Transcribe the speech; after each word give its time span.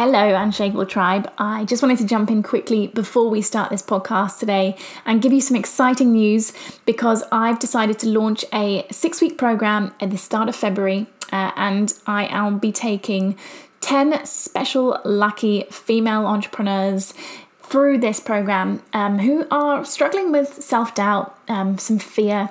Hello, 0.00 0.36
Unshakable 0.36 0.86
Tribe. 0.86 1.28
I 1.38 1.64
just 1.64 1.82
wanted 1.82 1.98
to 1.98 2.06
jump 2.06 2.30
in 2.30 2.44
quickly 2.44 2.86
before 2.86 3.28
we 3.28 3.42
start 3.42 3.70
this 3.70 3.82
podcast 3.82 4.38
today 4.38 4.76
and 5.04 5.20
give 5.20 5.32
you 5.32 5.40
some 5.40 5.56
exciting 5.56 6.12
news 6.12 6.52
because 6.86 7.24
I've 7.32 7.58
decided 7.58 7.98
to 7.98 8.08
launch 8.08 8.44
a 8.54 8.86
six 8.92 9.20
week 9.20 9.36
program 9.36 9.92
at 9.98 10.10
the 10.10 10.16
start 10.16 10.48
of 10.48 10.54
February 10.54 11.08
uh, 11.32 11.50
and 11.56 11.92
I 12.06 12.48
will 12.48 12.60
be 12.60 12.70
taking 12.70 13.36
10 13.80 14.24
special 14.24 15.00
lucky 15.04 15.64
female 15.68 16.26
entrepreneurs 16.26 17.12
through 17.60 17.98
this 17.98 18.20
program 18.20 18.84
um, 18.92 19.18
who 19.18 19.48
are 19.50 19.84
struggling 19.84 20.30
with 20.30 20.62
self 20.62 20.94
doubt, 20.94 21.36
um, 21.48 21.76
some 21.76 21.98
fear, 21.98 22.50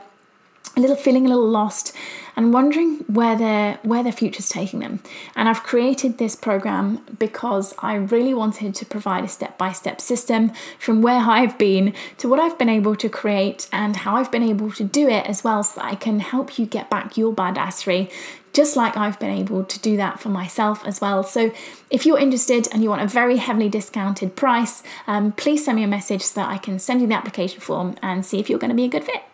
a 0.77 0.79
little 0.79 0.95
feeling 0.95 1.25
a 1.25 1.29
little 1.29 1.49
lost, 1.49 1.91
and 2.35 2.53
wondering 2.53 2.99
where 3.07 3.35
their 3.35 3.79
where 3.81 4.03
their 4.03 4.11
future's 4.11 4.47
taking 4.47 4.79
them. 4.79 5.01
And 5.35 5.49
I've 5.49 5.63
created 5.63 6.17
this 6.17 6.35
program 6.35 7.03
because 7.17 7.73
I 7.79 7.95
really 7.95 8.33
wanted 8.33 8.75
to 8.75 8.85
provide 8.85 9.23
a 9.23 9.27
step 9.27 9.57
by 9.57 9.71
step 9.71 9.99
system 9.99 10.51
from 10.77 11.01
where 11.01 11.19
I've 11.19 11.57
been 11.57 11.93
to 12.19 12.29
what 12.29 12.39
I've 12.39 12.57
been 12.59 12.69
able 12.69 12.95
to 12.95 13.09
create 13.09 13.67
and 13.73 13.95
how 13.97 14.15
I've 14.15 14.31
been 14.31 14.43
able 14.43 14.71
to 14.73 14.83
do 14.83 15.09
it 15.09 15.25
as 15.25 15.43
well, 15.43 15.63
so 15.63 15.81
that 15.81 15.87
I 15.87 15.95
can 15.95 16.19
help 16.19 16.59
you 16.59 16.65
get 16.67 16.89
back 16.89 17.17
your 17.17 17.33
badassery 17.33 18.11
just 18.53 18.75
like 18.75 18.97
I've 18.97 19.19
been 19.19 19.29
able 19.29 19.63
to 19.65 19.79
do 19.79 19.97
that 19.97 20.19
for 20.19 20.29
myself 20.29 20.83
as 20.83 20.99
well. 20.99 21.21
So, 21.21 21.51
if 21.91 22.07
you're 22.07 22.17
interested 22.17 22.67
and 22.71 22.81
you 22.81 22.89
want 22.89 23.03
a 23.03 23.07
very 23.07 23.37
heavily 23.37 23.69
discounted 23.69 24.35
price, 24.35 24.81
um, 25.05 25.31
please 25.33 25.63
send 25.63 25.75
me 25.75 25.83
a 25.83 25.87
message 25.87 26.23
so 26.23 26.41
that 26.41 26.49
I 26.49 26.57
can 26.57 26.79
send 26.79 27.01
you 27.01 27.07
the 27.07 27.13
application 27.13 27.61
form 27.61 27.95
and 28.01 28.25
see 28.25 28.39
if 28.39 28.49
you're 28.49 28.57
going 28.57 28.71
to 28.71 28.75
be 28.75 28.85
a 28.85 28.89
good 28.89 29.03
fit. 29.03 29.26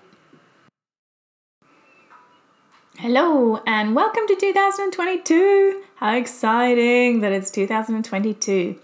Hello, 2.98 3.62
and 3.66 3.96
welcome 3.96 4.28
to 4.28 4.36
2022. 4.36 5.84
How 5.96 6.16
exciting 6.16 7.22
that 7.22 7.32
it's 7.32 7.52
2022. 7.52 8.80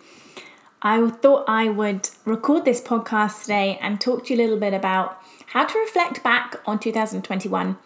I 0.81 1.09
thought 1.09 1.45
I 1.47 1.69
would 1.69 2.09
record 2.25 2.65
this 2.65 2.81
podcast 2.81 3.41
today 3.41 3.77
and 3.81 3.99
talk 3.99 4.25
to 4.25 4.33
you 4.33 4.39
a 4.39 4.41
little 4.41 4.59
bit 4.59 4.73
about 4.73 5.21
how 5.47 5.65
to 5.65 5.79
reflect 5.79 6.23
back 6.23 6.55
on 6.65 6.79
2021 6.79 7.77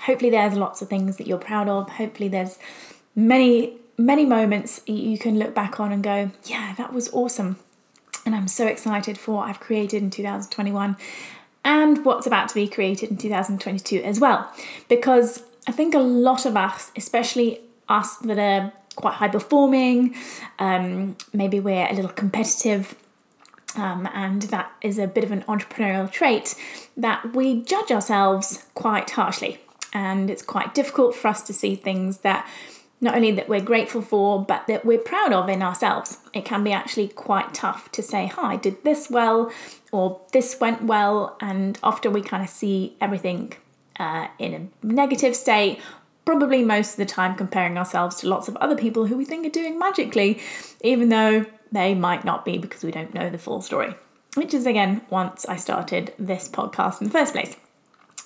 hopefully 0.00 0.30
there's 0.30 0.54
lots 0.54 0.82
of 0.82 0.88
things 0.88 1.16
that 1.16 1.26
you're 1.26 1.38
proud 1.38 1.68
of. 1.68 1.88
Hopefully 1.90 2.28
there's 2.28 2.58
many 3.14 3.76
many 3.96 4.24
moments 4.24 4.80
you 4.86 5.18
can 5.18 5.38
look 5.38 5.54
back 5.54 5.78
on 5.78 5.92
and 5.92 6.02
go, 6.02 6.30
yeah, 6.44 6.74
that 6.78 6.90
was 6.90 7.12
awesome. 7.12 7.58
And 8.24 8.34
I'm 8.34 8.48
so 8.48 8.66
excited 8.66 9.18
for 9.18 9.36
what 9.36 9.48
I've 9.48 9.60
created 9.60 10.02
in 10.02 10.08
2021 10.08 10.96
and 11.62 12.02
what's 12.02 12.26
about 12.26 12.48
to 12.48 12.54
be 12.54 12.66
created 12.66 13.10
in 13.10 13.18
2022 13.18 14.02
as 14.02 14.18
well. 14.18 14.50
Because 14.88 15.42
I 15.66 15.72
think 15.72 15.94
a 15.94 15.98
lot 15.98 16.46
of 16.46 16.56
us, 16.56 16.90
especially 16.96 17.60
us 17.88 18.16
that 18.18 18.38
are 18.38 18.72
quite 18.96 19.14
high 19.14 19.28
performing, 19.28 20.14
um, 20.58 21.16
maybe 21.32 21.60
we're 21.60 21.86
a 21.86 21.94
little 21.94 22.10
competitive. 22.10 22.94
Um, 23.76 24.08
and 24.12 24.42
that 24.42 24.72
is 24.82 24.98
a 24.98 25.06
bit 25.06 25.22
of 25.22 25.30
an 25.30 25.42
entrepreneurial 25.42 26.10
trait 26.10 26.56
that 26.96 27.36
we 27.36 27.62
judge 27.62 27.92
ourselves 27.92 28.66
quite 28.74 29.08
harshly 29.10 29.60
and 29.92 30.28
it's 30.28 30.42
quite 30.42 30.74
difficult 30.74 31.14
for 31.14 31.28
us 31.28 31.42
to 31.42 31.52
see 31.52 31.76
things 31.76 32.18
that 32.18 32.48
not 33.00 33.14
only 33.14 33.30
that 33.30 33.48
we're 33.48 33.60
grateful 33.60 34.02
for 34.02 34.44
but 34.44 34.66
that 34.66 34.84
we're 34.84 34.98
proud 34.98 35.32
of 35.32 35.48
in 35.48 35.62
ourselves 35.62 36.18
it 36.32 36.44
can 36.44 36.62
be 36.64 36.72
actually 36.72 37.08
quite 37.08 37.54
tough 37.54 37.90
to 37.92 38.02
say 38.02 38.26
hi 38.26 38.56
did 38.56 38.82
this 38.84 39.08
well 39.10 39.50
or 39.92 40.20
this 40.32 40.58
went 40.60 40.82
well 40.82 41.36
and 41.40 41.78
often 41.82 42.12
we 42.12 42.20
kind 42.20 42.42
of 42.42 42.48
see 42.48 42.96
everything 43.00 43.52
uh, 44.00 44.26
in 44.38 44.54
a 44.54 44.86
negative 44.86 45.36
state 45.36 45.78
probably 46.24 46.62
most 46.64 46.92
of 46.92 46.96
the 46.96 47.06
time 47.06 47.34
comparing 47.34 47.78
ourselves 47.78 48.16
to 48.16 48.28
lots 48.28 48.48
of 48.48 48.56
other 48.56 48.76
people 48.76 49.06
who 49.06 49.16
we 49.16 49.24
think 49.24 49.46
are 49.46 49.50
doing 49.50 49.78
magically 49.78 50.40
even 50.82 51.08
though 51.08 51.44
they 51.72 51.94
might 51.94 52.24
not 52.24 52.44
be 52.44 52.58
because 52.58 52.82
we 52.82 52.90
don't 52.90 53.14
know 53.14 53.30
the 53.30 53.38
full 53.38 53.60
story. 53.62 53.94
Which 54.34 54.54
is 54.54 54.64
again 54.64 55.02
once 55.10 55.44
i 55.46 55.56
started 55.56 56.14
this 56.18 56.48
podcast 56.48 57.00
in 57.00 57.08
the 57.08 57.12
first 57.12 57.32
place. 57.32 57.56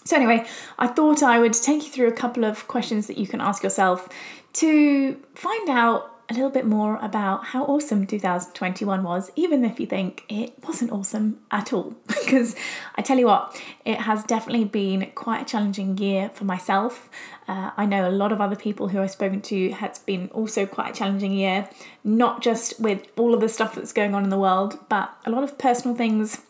So, 0.06 0.16
anyway, 0.16 0.46
I 0.78 0.86
thought 0.86 1.22
I 1.22 1.38
would 1.38 1.54
take 1.54 1.82
you 1.82 1.90
through 1.90 2.08
a 2.08 2.12
couple 2.12 2.44
of 2.44 2.68
questions 2.68 3.06
that 3.06 3.16
you 3.16 3.26
can 3.26 3.40
ask 3.40 3.62
yourself 3.62 4.06
to 4.54 5.14
find 5.34 5.70
out 5.70 6.13
a 6.30 6.34
little 6.34 6.50
bit 6.50 6.64
more 6.64 6.96
about 7.02 7.46
how 7.46 7.64
awesome 7.64 8.06
2021 8.06 9.02
was, 9.02 9.30
even 9.36 9.64
if 9.64 9.78
you 9.78 9.86
think 9.86 10.24
it 10.28 10.54
wasn't 10.66 10.90
awesome 10.90 11.40
at 11.50 11.72
all. 11.72 11.94
because 12.06 12.56
I 12.96 13.02
tell 13.02 13.18
you 13.18 13.26
what, 13.26 13.60
it 13.84 14.00
has 14.00 14.24
definitely 14.24 14.64
been 14.64 15.10
quite 15.14 15.42
a 15.42 15.44
challenging 15.44 15.98
year 15.98 16.30
for 16.30 16.44
myself. 16.44 17.08
Uh, 17.46 17.72
I 17.76 17.84
know 17.86 18.08
a 18.08 18.10
lot 18.10 18.32
of 18.32 18.40
other 18.40 18.56
people 18.56 18.88
who 18.88 19.00
I've 19.00 19.10
spoken 19.10 19.42
to, 19.42 19.70
has 19.72 19.98
been 19.98 20.28
also 20.32 20.66
quite 20.66 20.90
a 20.90 20.94
challenging 20.94 21.32
year, 21.32 21.68
not 22.02 22.42
just 22.42 22.80
with 22.80 23.06
all 23.16 23.34
of 23.34 23.40
the 23.40 23.48
stuff 23.48 23.74
that's 23.74 23.92
going 23.92 24.14
on 24.14 24.24
in 24.24 24.30
the 24.30 24.38
world, 24.38 24.78
but 24.88 25.14
a 25.26 25.30
lot 25.30 25.44
of 25.44 25.58
personal 25.58 25.96
things 25.96 26.40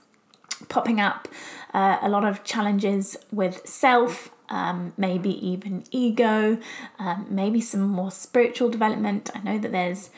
popping 0.69 1.01
up 1.01 1.29
uh, 1.75 1.99
a 2.01 2.09
lot 2.09 2.25
of 2.25 2.45
challenges 2.45 3.17
with 3.33 3.67
self, 3.67 4.31
um, 4.49 4.93
maybe 4.97 5.31
even 5.47 5.85
ego, 5.91 6.59
um, 6.99 7.27
maybe 7.29 7.61
some 7.61 7.83
more 7.83 8.11
spiritual 8.11 8.69
development. 8.69 9.31
I 9.35 9.41
know 9.41 9.59
that 9.59 9.73
there's 9.73 10.11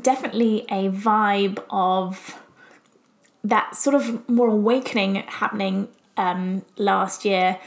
definitely 0.00 0.66
a 0.70 0.90
vibe 0.90 1.62
of 1.70 2.40
that 3.44 3.74
sort 3.76 3.94
of 3.96 4.28
more 4.28 4.48
awakening 4.48 5.16
happening 5.16 5.88
um, 6.16 6.64
last 6.76 7.24
year 7.24 7.58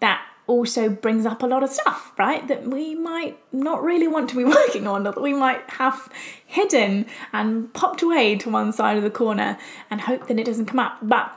that 0.00 0.24
also 0.46 0.88
brings 0.88 1.24
up 1.24 1.42
a 1.42 1.46
lot 1.46 1.62
of 1.62 1.70
stuff, 1.70 2.12
right? 2.18 2.46
That 2.48 2.66
we 2.66 2.94
might 2.94 3.38
not 3.52 3.82
really 3.82 4.08
want 4.08 4.28
to 4.30 4.36
be 4.36 4.44
working 4.58 4.86
on, 4.86 5.06
or 5.06 5.12
that 5.12 5.22
we 5.22 5.32
might 5.32 5.68
have 5.70 6.10
hidden 6.44 7.06
and 7.32 7.72
popped 7.72 8.02
away 8.02 8.36
to 8.36 8.50
one 8.50 8.72
side 8.72 8.96
of 8.96 9.02
the 9.02 9.10
corner 9.10 9.58
and 9.90 10.00
hope 10.02 10.26
that 10.26 10.38
it 10.38 10.44
doesn't 10.44 10.66
come 10.66 10.80
up. 10.80 10.98
But 11.02 11.32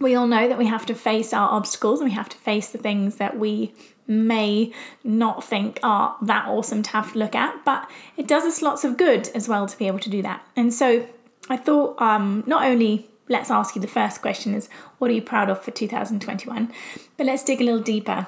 we 0.00 0.14
all 0.14 0.26
know 0.26 0.48
that 0.48 0.58
we 0.58 0.66
have 0.66 0.86
to 0.86 0.94
face 0.94 1.32
our 1.32 1.50
obstacles 1.50 2.00
and 2.00 2.08
we 2.08 2.14
have 2.14 2.28
to 2.28 2.36
face 2.36 2.68
the 2.70 2.78
things 2.78 3.16
that 3.16 3.38
we 3.38 3.72
may 4.06 4.72
not 5.02 5.42
think 5.42 5.78
are 5.82 6.16
that 6.20 6.46
awesome 6.46 6.82
to 6.82 6.90
have 6.90 7.12
to 7.12 7.18
look 7.18 7.34
at, 7.34 7.64
but 7.64 7.90
it 8.16 8.26
does 8.26 8.44
us 8.44 8.60
lots 8.60 8.84
of 8.84 8.96
good 8.96 9.28
as 9.34 9.48
well 9.48 9.66
to 9.66 9.78
be 9.78 9.86
able 9.86 9.98
to 9.98 10.10
do 10.10 10.22
that. 10.22 10.46
And 10.56 10.74
so 10.74 11.06
I 11.48 11.56
thought 11.56 12.00
um, 12.00 12.44
not 12.46 12.66
only 12.66 13.08
let's 13.28 13.50
ask 13.50 13.74
you 13.74 13.80
the 13.80 13.88
first 13.88 14.20
question 14.20 14.54
is 14.54 14.68
what 14.98 15.10
are 15.10 15.14
you 15.14 15.22
proud 15.22 15.48
of 15.48 15.62
for 15.62 15.70
2021, 15.70 16.72
but 17.16 17.26
let's 17.26 17.42
dig 17.42 17.60
a 17.60 17.64
little 17.64 17.80
deeper 17.80 18.26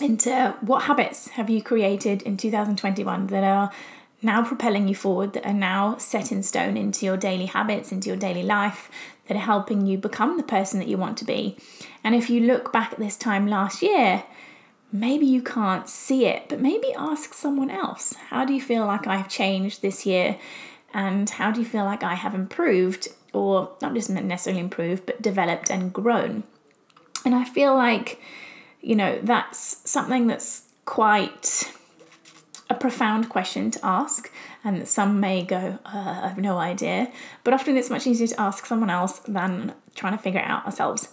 into 0.00 0.54
what 0.60 0.84
habits 0.84 1.28
have 1.30 1.50
you 1.50 1.62
created 1.62 2.22
in 2.22 2.36
2021 2.36 3.28
that 3.28 3.44
are 3.44 3.70
now 4.20 4.42
propelling 4.42 4.88
you 4.88 4.94
forward, 4.94 5.32
that 5.32 5.46
are 5.46 5.52
now 5.52 5.96
set 5.96 6.32
in 6.32 6.42
stone 6.42 6.76
into 6.76 7.06
your 7.06 7.16
daily 7.16 7.46
habits, 7.46 7.92
into 7.92 8.08
your 8.08 8.16
daily 8.16 8.42
life, 8.42 8.90
that 9.28 9.36
are 9.36 9.40
helping 9.40 9.86
you 9.86 9.98
become 9.98 10.36
the 10.36 10.42
person 10.42 10.78
that 10.80 10.88
you 10.88 10.96
want 10.96 11.18
to 11.18 11.24
be. 11.24 11.56
And 12.02 12.14
if 12.14 12.28
you 12.28 12.40
look 12.40 12.72
back 12.72 12.92
at 12.92 12.98
this 12.98 13.16
time 13.16 13.46
last 13.46 13.82
year, 13.82 14.24
maybe 14.90 15.26
you 15.26 15.42
can't 15.42 15.88
see 15.88 16.24
it, 16.24 16.48
but 16.48 16.60
maybe 16.60 16.92
ask 16.96 17.34
someone 17.34 17.70
else 17.70 18.14
how 18.30 18.44
do 18.44 18.54
you 18.54 18.60
feel 18.60 18.86
like 18.86 19.06
I've 19.06 19.28
changed 19.28 19.82
this 19.82 20.06
year? 20.06 20.38
And 20.94 21.28
how 21.28 21.50
do 21.50 21.60
you 21.60 21.66
feel 21.66 21.84
like 21.84 22.02
I 22.02 22.14
have 22.14 22.34
improved, 22.34 23.08
or 23.34 23.76
not 23.82 23.92
just 23.92 24.08
necessarily 24.08 24.60
improved, 24.60 25.04
but 25.04 25.20
developed 25.20 25.70
and 25.70 25.92
grown? 25.92 26.44
And 27.26 27.34
I 27.34 27.44
feel 27.44 27.74
like, 27.74 28.18
you 28.80 28.96
know, 28.96 29.18
that's 29.22 29.88
something 29.88 30.26
that's 30.28 30.62
quite 30.86 31.70
a 32.70 32.74
profound 32.74 33.28
question 33.28 33.70
to 33.70 33.80
ask, 33.82 34.30
and 34.62 34.86
some 34.86 35.20
may 35.20 35.42
go, 35.42 35.78
uh, 35.86 36.20
I 36.22 36.28
have 36.28 36.38
no 36.38 36.58
idea, 36.58 37.10
but 37.44 37.54
often 37.54 37.76
it's 37.76 37.90
much 37.90 38.06
easier 38.06 38.26
to 38.26 38.40
ask 38.40 38.66
someone 38.66 38.90
else 38.90 39.20
than 39.20 39.74
trying 39.94 40.16
to 40.16 40.22
figure 40.22 40.40
it 40.40 40.46
out 40.46 40.66
ourselves. 40.66 41.08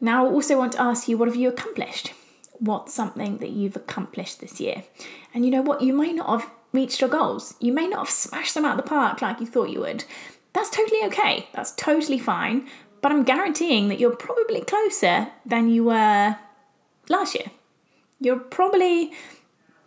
Now, 0.00 0.26
I 0.26 0.30
also 0.30 0.58
want 0.58 0.72
to 0.72 0.82
ask 0.82 1.08
you, 1.08 1.18
what 1.18 1.28
have 1.28 1.36
you 1.36 1.48
accomplished? 1.48 2.12
What's 2.58 2.94
something 2.94 3.38
that 3.38 3.50
you've 3.50 3.76
accomplished 3.76 4.40
this 4.40 4.60
year? 4.60 4.84
And 5.34 5.44
you 5.44 5.50
know 5.50 5.62
what? 5.62 5.82
You 5.82 5.92
may 5.92 6.12
not 6.12 6.40
have 6.40 6.50
reached 6.72 7.00
your 7.00 7.10
goals. 7.10 7.54
You 7.60 7.72
may 7.72 7.86
not 7.86 8.06
have 8.06 8.10
smashed 8.10 8.54
them 8.54 8.64
out 8.64 8.78
of 8.78 8.84
the 8.84 8.88
park 8.88 9.20
like 9.20 9.40
you 9.40 9.46
thought 9.46 9.70
you 9.70 9.80
would. 9.80 10.04
That's 10.52 10.70
totally 10.70 11.02
okay. 11.04 11.48
That's 11.52 11.72
totally 11.72 12.18
fine. 12.18 12.66
But 13.02 13.12
I'm 13.12 13.24
guaranteeing 13.24 13.88
that 13.88 14.00
you're 14.00 14.16
probably 14.16 14.62
closer 14.62 15.28
than 15.44 15.68
you 15.68 15.84
were 15.84 16.36
last 17.08 17.34
year. 17.34 17.50
You're 18.20 18.38
probably 18.38 19.12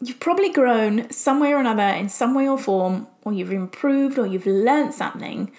you've 0.01 0.19
probably 0.19 0.49
grown 0.49 1.09
some 1.11 1.39
way 1.39 1.51
or 1.51 1.59
another 1.59 1.83
in 1.83 2.09
some 2.09 2.33
way 2.33 2.47
or 2.47 2.57
form, 2.57 3.07
or 3.23 3.33
you've 3.33 3.51
improved 3.51 4.17
or 4.17 4.25
you've 4.25 4.45
learned 4.45 4.93
something 4.93 5.51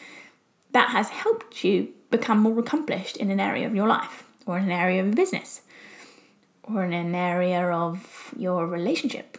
that 0.73 0.91
has 0.91 1.09
helped 1.11 1.65
you 1.65 1.93
become 2.11 2.39
more 2.39 2.59
accomplished 2.59 3.17
in 3.17 3.31
an 3.31 3.41
area 3.41 3.67
of 3.67 3.75
your 3.75 3.89
life, 3.89 4.25
or 4.47 4.59
in 4.59 4.65
an 4.65 4.71
area 4.71 5.01
of 5.01 5.07
your 5.07 5.17
business, 5.17 5.63
or 6.63 6.85
in 6.85 6.93
an 6.93 7.15
area 7.15 7.71
of 7.71 8.33
your 8.37 8.67
relationship, 8.67 9.39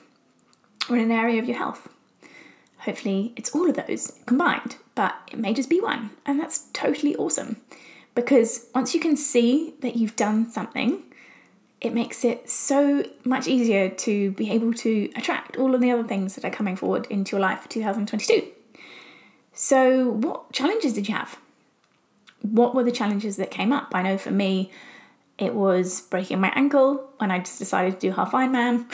or 0.89 0.97
in 0.97 1.03
an 1.03 1.11
area 1.11 1.39
of 1.41 1.47
your 1.47 1.57
health. 1.57 1.89
Hopefully, 2.79 3.33
it's 3.35 3.51
all 3.51 3.69
of 3.69 3.75
those 3.75 4.19
combined, 4.25 4.77
but 4.95 5.15
it 5.31 5.37
may 5.37 5.53
just 5.53 5.69
be 5.69 5.79
one, 5.79 6.11
and 6.25 6.39
that's 6.39 6.65
totally 6.73 7.15
awesome 7.15 7.57
because 8.15 8.67
once 8.75 8.93
you 8.93 8.99
can 8.99 9.15
see 9.15 9.73
that 9.81 9.95
you've 9.95 10.15
done 10.15 10.49
something, 10.49 11.03
it 11.81 11.93
makes 11.95 12.23
it 12.23 12.47
so 12.47 13.03
much 13.25 13.47
easier 13.47 13.89
to 13.89 14.31
be 14.31 14.51
able 14.51 14.71
to 14.71 15.09
attract 15.15 15.57
all 15.57 15.73
of 15.73 15.81
the 15.81 15.91
other 15.91 16.03
things 16.03 16.35
that 16.35 16.45
are 16.45 16.51
coming 16.51 16.75
forward 16.75 17.07
into 17.09 17.35
your 17.35 17.41
life 17.41 17.61
for 17.61 17.69
2022. 17.69 18.47
So, 19.53 20.09
what 20.11 20.51
challenges 20.53 20.93
did 20.93 21.09
you 21.09 21.15
have? 21.15 21.39
What 22.43 22.75
were 22.75 22.83
the 22.83 22.91
challenges 22.91 23.35
that 23.37 23.51
came 23.51 23.73
up? 23.73 23.89
I 23.93 24.03
know 24.03 24.17
for 24.17 24.31
me, 24.31 24.71
it 25.37 25.55
was 25.55 26.01
breaking 26.01 26.39
my 26.39 26.51
ankle 26.55 27.09
when 27.17 27.31
I 27.31 27.39
just 27.39 27.57
decided 27.57 27.95
to 27.95 27.99
do 27.99 28.11
half 28.11 28.31
Ironman. 28.31 28.85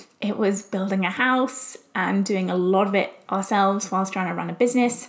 it 0.20 0.36
was 0.36 0.62
building 0.62 1.06
a 1.06 1.10
house 1.10 1.76
and 1.94 2.24
doing 2.24 2.50
a 2.50 2.56
lot 2.56 2.86
of 2.86 2.94
it 2.94 3.12
ourselves 3.30 3.90
whilst 3.90 4.12
trying 4.12 4.28
to 4.28 4.34
run 4.34 4.50
a 4.50 4.54
business. 4.54 5.08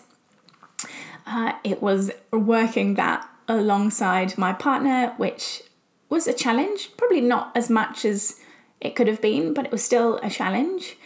Uh, 1.27 1.53
it 1.63 1.81
was 1.81 2.11
working 2.31 2.93
that 2.95 3.27
alongside 3.47 4.37
my 4.37 4.53
partner, 4.53 5.13
which 5.17 5.61
was 6.09 6.27
a 6.27 6.33
challenge, 6.33 6.91
probably 6.97 7.21
not 7.21 7.51
as 7.55 7.69
much 7.69 8.05
as 8.05 8.39
it 8.81 8.95
could 8.95 9.07
have 9.07 9.21
been, 9.21 9.53
but 9.53 9.65
it 9.65 9.71
was 9.71 9.83
still 9.83 10.17
a 10.21 10.29
challenge. 10.29 10.97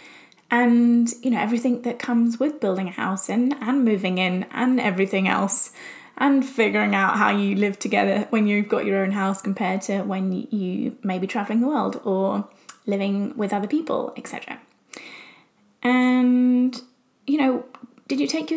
And 0.52 1.14
you 1.22 1.32
know, 1.32 1.40
everything 1.40 1.84
that 1.84 2.00
comes 2.00 2.40
with 2.40 2.60
building 2.60 2.88
a 2.88 2.92
house 2.92 3.30
and, 3.30 3.56
and 3.62 3.86
moving 3.86 4.18
in 4.18 4.46
and 4.52 4.80
everything 4.80 5.28
else, 5.28 5.72
and 6.20 6.46
figuring 6.46 6.94
out 6.94 7.18
how 7.18 7.30
you 7.30 7.56
live 7.56 7.80
together 7.80 8.28
when 8.30 8.46
you've 8.46 8.68
got 8.68 8.86
your 8.86 9.02
own 9.02 9.12
house 9.12 9.42
compared 9.42 9.82
to 9.82 10.02
when 10.02 10.34
you 10.52 10.98
may 11.02 11.18
be 11.18 11.26
traveling 11.26 11.62
the 11.62 11.68
world 11.68 12.02
or 12.04 12.48
living 12.86 13.36
with 13.38 13.54
other 13.54 13.68
people, 13.68 14.14
etc. 14.18 14.60
And 15.82 16.80
you 17.26 17.38
know, 17.38 17.66
did 18.08 18.20
you 18.20 18.28
take 18.28 18.52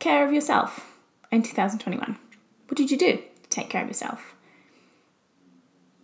care 0.00 0.26
of 0.26 0.32
yourself 0.32 0.98
in 1.30 1.42
2021? 1.42 2.18
What 2.66 2.76
did 2.76 2.90
you 2.90 2.96
do 2.96 3.18
to 3.18 3.48
take 3.48 3.68
care 3.68 3.82
of 3.82 3.88
yourself? 3.88 4.33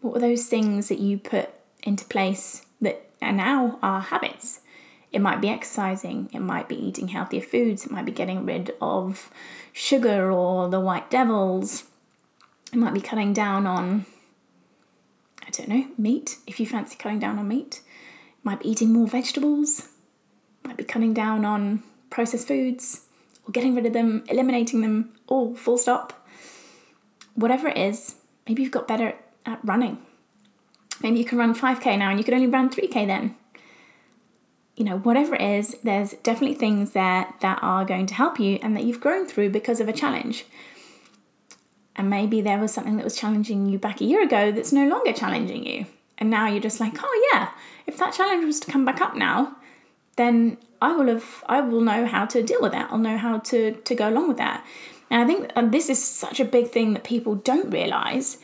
What 0.00 0.14
were 0.14 0.20
those 0.20 0.46
things 0.46 0.88
that 0.88 0.98
you 0.98 1.18
put 1.18 1.50
into 1.82 2.04
place 2.06 2.64
that 2.80 3.10
are 3.20 3.32
now 3.32 3.78
our 3.82 4.00
habits? 4.00 4.60
It 5.12 5.20
might 5.20 5.40
be 5.40 5.48
exercising, 5.48 6.30
it 6.32 6.38
might 6.38 6.68
be 6.68 6.76
eating 6.76 7.08
healthier 7.08 7.42
foods, 7.42 7.84
it 7.84 7.90
might 7.90 8.04
be 8.04 8.12
getting 8.12 8.46
rid 8.46 8.72
of 8.80 9.30
sugar 9.72 10.30
or 10.30 10.68
the 10.68 10.80
white 10.80 11.10
devils, 11.10 11.84
it 12.72 12.78
might 12.78 12.94
be 12.94 13.00
cutting 13.00 13.32
down 13.32 13.66
on, 13.66 14.06
I 15.44 15.50
don't 15.50 15.68
know, 15.68 15.86
meat, 15.98 16.36
if 16.46 16.60
you 16.60 16.66
fancy 16.66 16.96
cutting 16.96 17.18
down 17.18 17.38
on 17.38 17.48
meat, 17.48 17.80
it 17.84 18.44
might 18.44 18.60
be 18.60 18.70
eating 18.70 18.92
more 18.92 19.08
vegetables, 19.08 19.80
it 19.80 20.68
might 20.68 20.76
be 20.76 20.84
cutting 20.84 21.12
down 21.12 21.44
on 21.44 21.82
processed 22.08 22.46
foods, 22.46 23.06
or 23.46 23.50
getting 23.50 23.74
rid 23.74 23.86
of 23.86 23.92
them, 23.92 24.22
eliminating 24.28 24.80
them 24.80 25.12
all, 25.26 25.56
full 25.56 25.76
stop. 25.76 26.24
Whatever 27.34 27.66
it 27.66 27.78
is, 27.78 28.14
maybe 28.46 28.62
you've 28.62 28.70
got 28.70 28.86
better 28.86 29.16
at 29.46 29.60
running. 29.64 29.98
Maybe 31.02 31.18
you 31.18 31.24
can 31.24 31.38
run 31.38 31.54
5k 31.54 31.98
now 31.98 32.10
and 32.10 32.18
you 32.18 32.24
could 32.24 32.34
only 32.34 32.46
run 32.46 32.70
3k 32.70 33.06
then. 33.06 33.36
You 34.76 34.84
know, 34.84 34.98
whatever 34.98 35.34
it 35.34 35.42
is, 35.42 35.76
there's 35.82 36.12
definitely 36.22 36.54
things 36.54 36.92
there 36.92 37.32
that 37.40 37.58
are 37.62 37.84
going 37.84 38.06
to 38.06 38.14
help 38.14 38.38
you 38.38 38.58
and 38.62 38.76
that 38.76 38.84
you've 38.84 39.00
grown 39.00 39.26
through 39.26 39.50
because 39.50 39.80
of 39.80 39.88
a 39.88 39.92
challenge. 39.92 40.44
And 41.96 42.08
maybe 42.08 42.40
there 42.40 42.58
was 42.58 42.72
something 42.72 42.96
that 42.96 43.04
was 43.04 43.16
challenging 43.16 43.68
you 43.68 43.78
back 43.78 44.00
a 44.00 44.04
year 44.04 44.22
ago 44.22 44.52
that's 44.52 44.72
no 44.72 44.88
longer 44.88 45.12
challenging 45.12 45.66
you. 45.66 45.86
And 46.16 46.30
now 46.30 46.46
you're 46.46 46.60
just 46.60 46.80
like, 46.80 46.94
oh 46.98 47.30
yeah, 47.32 47.50
if 47.86 47.98
that 47.98 48.14
challenge 48.14 48.44
was 48.44 48.60
to 48.60 48.70
come 48.70 48.84
back 48.84 49.00
up 49.00 49.16
now, 49.16 49.56
then 50.16 50.58
I 50.82 50.92
will 50.92 51.08
have 51.08 51.44
I 51.46 51.60
will 51.60 51.80
know 51.80 52.06
how 52.06 52.26
to 52.26 52.42
deal 52.42 52.60
with 52.60 52.72
that. 52.72 52.90
I'll 52.90 52.98
know 52.98 53.18
how 53.18 53.38
to 53.38 53.72
to 53.72 53.94
go 53.94 54.08
along 54.08 54.28
with 54.28 54.36
that. 54.38 54.64
And 55.10 55.20
I 55.20 55.26
think 55.26 55.72
this 55.72 55.90
is 55.90 56.02
such 56.02 56.40
a 56.40 56.44
big 56.44 56.70
thing 56.70 56.92
that 56.94 57.04
people 57.04 57.34
don't 57.34 57.70
realize 57.70 58.38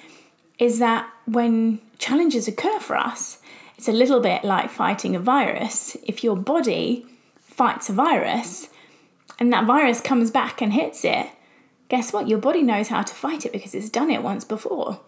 is 0.58 0.79
that 0.79 1.08
when 1.26 1.81
challenges 1.99 2.49
occur 2.49 2.79
for 2.81 2.97
us, 2.97 3.38
it's 3.76 3.88
a 3.88 3.93
little 3.93 4.20
bit 4.20 4.44
like 4.44 4.70
fighting 4.70 5.14
a 5.14 5.20
virus. 5.20 5.97
If 6.05 6.25
your 6.25 6.37
body 6.37 7.06
fights 7.41 7.88
a 7.88 7.93
virus 7.93 8.69
and 9.38 9.53
that 9.53 9.67
virus 9.67 10.00
comes 10.00 10.31
back 10.31 10.62
and 10.62 10.73
hits 10.73 11.05
it, 11.05 11.26
guess 11.88 12.12
what? 12.12 12.29
Your 12.29 12.38
body 12.38 12.62
knows 12.62 12.88
how 12.88 13.03
to 13.03 13.14
fight 13.14 13.44
it 13.44 13.53
because 13.53 13.75
it's 13.75 13.91
done 13.91 14.11
it 14.11 14.23
once 14.23 14.44
before. 14.44 15.00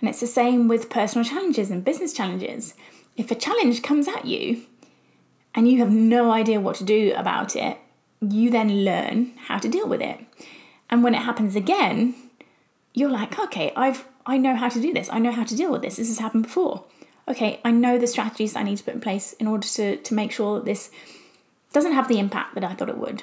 And 0.00 0.08
it's 0.08 0.20
the 0.20 0.26
same 0.26 0.68
with 0.68 0.90
personal 0.90 1.24
challenges 1.24 1.70
and 1.70 1.84
business 1.84 2.12
challenges. 2.12 2.74
If 3.16 3.30
a 3.30 3.36
challenge 3.36 3.82
comes 3.82 4.08
at 4.08 4.24
you 4.24 4.64
and 5.54 5.68
you 5.68 5.78
have 5.78 5.90
no 5.90 6.30
idea 6.30 6.60
what 6.60 6.76
to 6.76 6.84
do 6.84 7.12
about 7.16 7.56
it, 7.56 7.78
you 8.20 8.50
then 8.50 8.84
learn 8.84 9.32
how 9.46 9.58
to 9.58 9.68
deal 9.68 9.88
with 9.88 10.00
it. 10.00 10.20
And 10.90 11.02
when 11.02 11.14
it 11.14 11.22
happens 11.22 11.54
again, 11.56 12.14
you're 12.94 13.10
like, 13.10 13.38
okay, 13.38 13.72
I've 13.76 14.04
I 14.28 14.36
know 14.36 14.54
how 14.54 14.68
to 14.68 14.80
do 14.80 14.92
this. 14.92 15.08
I 15.10 15.18
know 15.18 15.32
how 15.32 15.44
to 15.44 15.56
deal 15.56 15.72
with 15.72 15.82
this. 15.82 15.96
This 15.96 16.08
has 16.08 16.18
happened 16.18 16.44
before. 16.44 16.84
Okay, 17.26 17.60
I 17.64 17.70
know 17.70 17.98
the 17.98 18.06
strategies 18.06 18.54
I 18.54 18.62
need 18.62 18.76
to 18.76 18.84
put 18.84 18.94
in 18.94 19.00
place 19.00 19.32
in 19.34 19.46
order 19.46 19.66
to, 19.66 19.96
to 19.96 20.14
make 20.14 20.30
sure 20.30 20.56
that 20.56 20.64
this 20.66 20.90
doesn't 21.72 21.92
have 21.92 22.08
the 22.08 22.18
impact 22.18 22.54
that 22.54 22.64
I 22.64 22.74
thought 22.74 22.88
it 22.88 22.98
would, 22.98 23.22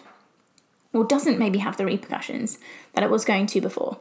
or 0.94 1.06
doesn't 1.06 1.40
maybe 1.40 1.60
have 1.60 1.78
the 1.78 1.86
repercussions 1.86 2.58
that 2.94 3.04
it 3.04 3.10
was 3.10 3.24
going 3.24 3.46
to 3.48 3.62
before. 3.62 4.00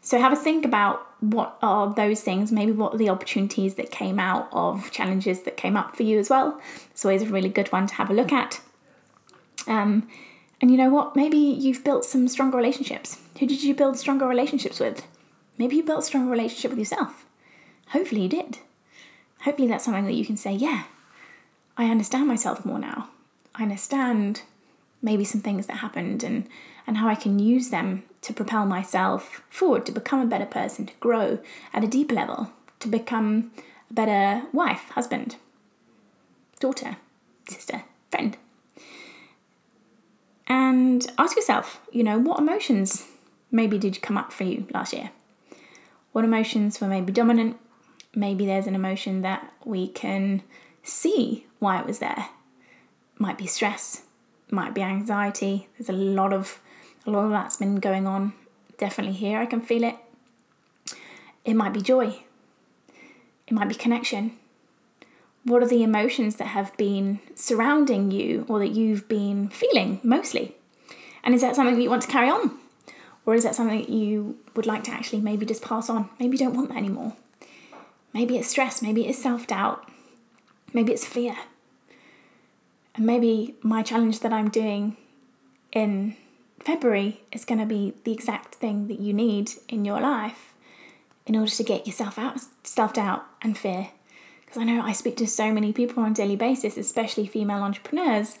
So 0.00 0.18
have 0.18 0.32
a 0.32 0.36
think 0.36 0.64
about 0.64 1.06
what 1.20 1.56
are 1.62 1.94
those 1.94 2.22
things, 2.22 2.50
maybe 2.50 2.72
what 2.72 2.94
are 2.94 2.98
the 2.98 3.08
opportunities 3.08 3.76
that 3.76 3.90
came 3.90 4.18
out 4.18 4.48
of 4.52 4.90
challenges 4.90 5.42
that 5.42 5.56
came 5.56 5.76
up 5.76 5.96
for 5.96 6.02
you 6.02 6.18
as 6.18 6.28
well. 6.28 6.60
It's 6.90 7.04
always 7.04 7.22
a 7.22 7.26
really 7.26 7.48
good 7.48 7.70
one 7.70 7.86
to 7.86 7.94
have 7.94 8.10
a 8.10 8.14
look 8.14 8.32
at. 8.32 8.60
Um, 9.66 10.08
and 10.60 10.70
you 10.70 10.76
know 10.76 10.90
what? 10.90 11.14
Maybe 11.14 11.36
you've 11.36 11.84
built 11.84 12.04
some 12.04 12.26
stronger 12.28 12.56
relationships. 12.56 13.18
Who 13.38 13.46
did 13.46 13.62
you 13.62 13.74
build 13.74 13.98
stronger 13.98 14.26
relationships 14.26 14.80
with? 14.80 15.06
Maybe 15.58 15.76
you 15.76 15.82
built 15.82 16.00
a 16.00 16.06
stronger 16.06 16.30
relationship 16.30 16.70
with 16.70 16.78
yourself. 16.78 17.24
Hopefully, 17.88 18.22
you 18.22 18.28
did. 18.28 18.58
Hopefully, 19.42 19.68
that's 19.68 19.84
something 19.84 20.04
that 20.04 20.14
you 20.14 20.24
can 20.24 20.36
say, 20.36 20.52
yeah, 20.52 20.84
I 21.76 21.90
understand 21.90 22.28
myself 22.28 22.64
more 22.64 22.78
now. 22.78 23.10
I 23.54 23.62
understand 23.62 24.42
maybe 25.02 25.24
some 25.24 25.40
things 25.40 25.66
that 25.66 25.78
happened 25.78 26.22
and, 26.22 26.48
and 26.86 26.98
how 26.98 27.08
I 27.08 27.14
can 27.14 27.38
use 27.38 27.70
them 27.70 28.04
to 28.22 28.32
propel 28.32 28.66
myself 28.66 29.42
forward, 29.50 29.84
to 29.86 29.92
become 29.92 30.20
a 30.20 30.26
better 30.26 30.46
person, 30.46 30.86
to 30.86 30.94
grow 31.00 31.40
at 31.74 31.84
a 31.84 31.88
deeper 31.88 32.14
level, 32.14 32.52
to 32.80 32.88
become 32.88 33.50
a 33.90 33.94
better 33.94 34.46
wife, 34.52 34.90
husband, 34.90 35.36
daughter, 36.60 36.96
sister, 37.48 37.82
friend. 38.10 38.36
And 40.46 41.10
ask 41.18 41.36
yourself, 41.36 41.80
you 41.90 42.04
know, 42.04 42.18
what 42.18 42.38
emotions 42.38 43.06
maybe 43.50 43.78
did 43.78 44.02
come 44.02 44.16
up 44.16 44.32
for 44.32 44.44
you 44.44 44.66
last 44.72 44.92
year? 44.92 45.10
What 46.12 46.24
emotions 46.24 46.80
were 46.80 46.86
maybe 46.86 47.12
dominant. 47.12 47.56
Maybe 48.14 48.46
there's 48.46 48.66
an 48.66 48.74
emotion 48.74 49.22
that 49.22 49.52
we 49.64 49.88
can 49.88 50.42
see 50.82 51.46
why 51.58 51.80
it 51.80 51.86
was 51.86 51.98
there. 51.98 52.28
Might 53.18 53.38
be 53.38 53.46
stress, 53.46 54.02
might 54.50 54.74
be 54.74 54.82
anxiety. 54.82 55.68
There's 55.78 55.88
a 55.88 55.92
lot 55.92 56.32
of 56.32 56.60
a 57.06 57.10
lot 57.10 57.24
of 57.24 57.30
that's 57.30 57.56
been 57.56 57.76
going 57.76 58.06
on. 58.06 58.34
Definitely 58.78 59.14
here, 59.14 59.38
I 59.38 59.46
can 59.46 59.60
feel 59.60 59.84
it. 59.84 59.96
It 61.44 61.54
might 61.54 61.72
be 61.72 61.80
joy. 61.80 62.22
It 63.46 63.52
might 63.52 63.68
be 63.68 63.74
connection. 63.74 64.38
What 65.44 65.62
are 65.62 65.68
the 65.68 65.82
emotions 65.82 66.36
that 66.36 66.48
have 66.48 66.76
been 66.76 67.18
surrounding 67.34 68.12
you 68.12 68.46
or 68.48 68.60
that 68.60 68.70
you've 68.70 69.08
been 69.08 69.48
feeling 69.48 70.00
mostly? 70.04 70.54
And 71.24 71.34
is 71.34 71.40
that 71.40 71.56
something 71.56 71.74
that 71.74 71.82
you 71.82 71.90
want 71.90 72.02
to 72.02 72.08
carry 72.08 72.28
on? 72.28 72.58
Or 73.24 73.34
is 73.34 73.44
that 73.44 73.54
something 73.54 73.78
that 73.78 73.88
you 73.88 74.38
would 74.54 74.66
like 74.66 74.84
to 74.84 74.90
actually 74.90 75.20
maybe 75.20 75.46
just 75.46 75.62
pass 75.62 75.88
on? 75.88 76.10
Maybe 76.18 76.36
you 76.36 76.44
don't 76.44 76.56
want 76.56 76.70
that 76.70 76.78
anymore. 76.78 77.14
Maybe 78.12 78.36
it's 78.36 78.48
stress, 78.48 78.82
maybe 78.82 79.06
it's 79.06 79.22
self 79.22 79.46
doubt, 79.46 79.88
maybe 80.72 80.92
it's 80.92 81.06
fear. 81.06 81.36
And 82.94 83.06
maybe 83.06 83.54
my 83.62 83.82
challenge 83.82 84.20
that 84.20 84.32
I'm 84.32 84.50
doing 84.50 84.96
in 85.72 86.16
February 86.60 87.22
is 87.32 87.44
going 87.44 87.60
to 87.60 87.66
be 87.66 87.94
the 88.04 88.12
exact 88.12 88.56
thing 88.56 88.88
that 88.88 89.00
you 89.00 89.14
need 89.14 89.52
in 89.68 89.84
your 89.84 90.00
life 90.00 90.52
in 91.24 91.36
order 91.36 91.50
to 91.50 91.64
get 91.64 91.86
yourself 91.86 92.18
out 92.18 92.36
of 92.36 92.46
self 92.64 92.94
doubt 92.94 93.24
and 93.40 93.56
fear. 93.56 93.88
Because 94.44 94.60
I 94.60 94.64
know 94.64 94.82
I 94.82 94.92
speak 94.92 95.16
to 95.18 95.26
so 95.26 95.52
many 95.52 95.72
people 95.72 96.02
on 96.02 96.10
a 96.12 96.14
daily 96.14 96.36
basis, 96.36 96.76
especially 96.76 97.26
female 97.26 97.62
entrepreneurs, 97.62 98.38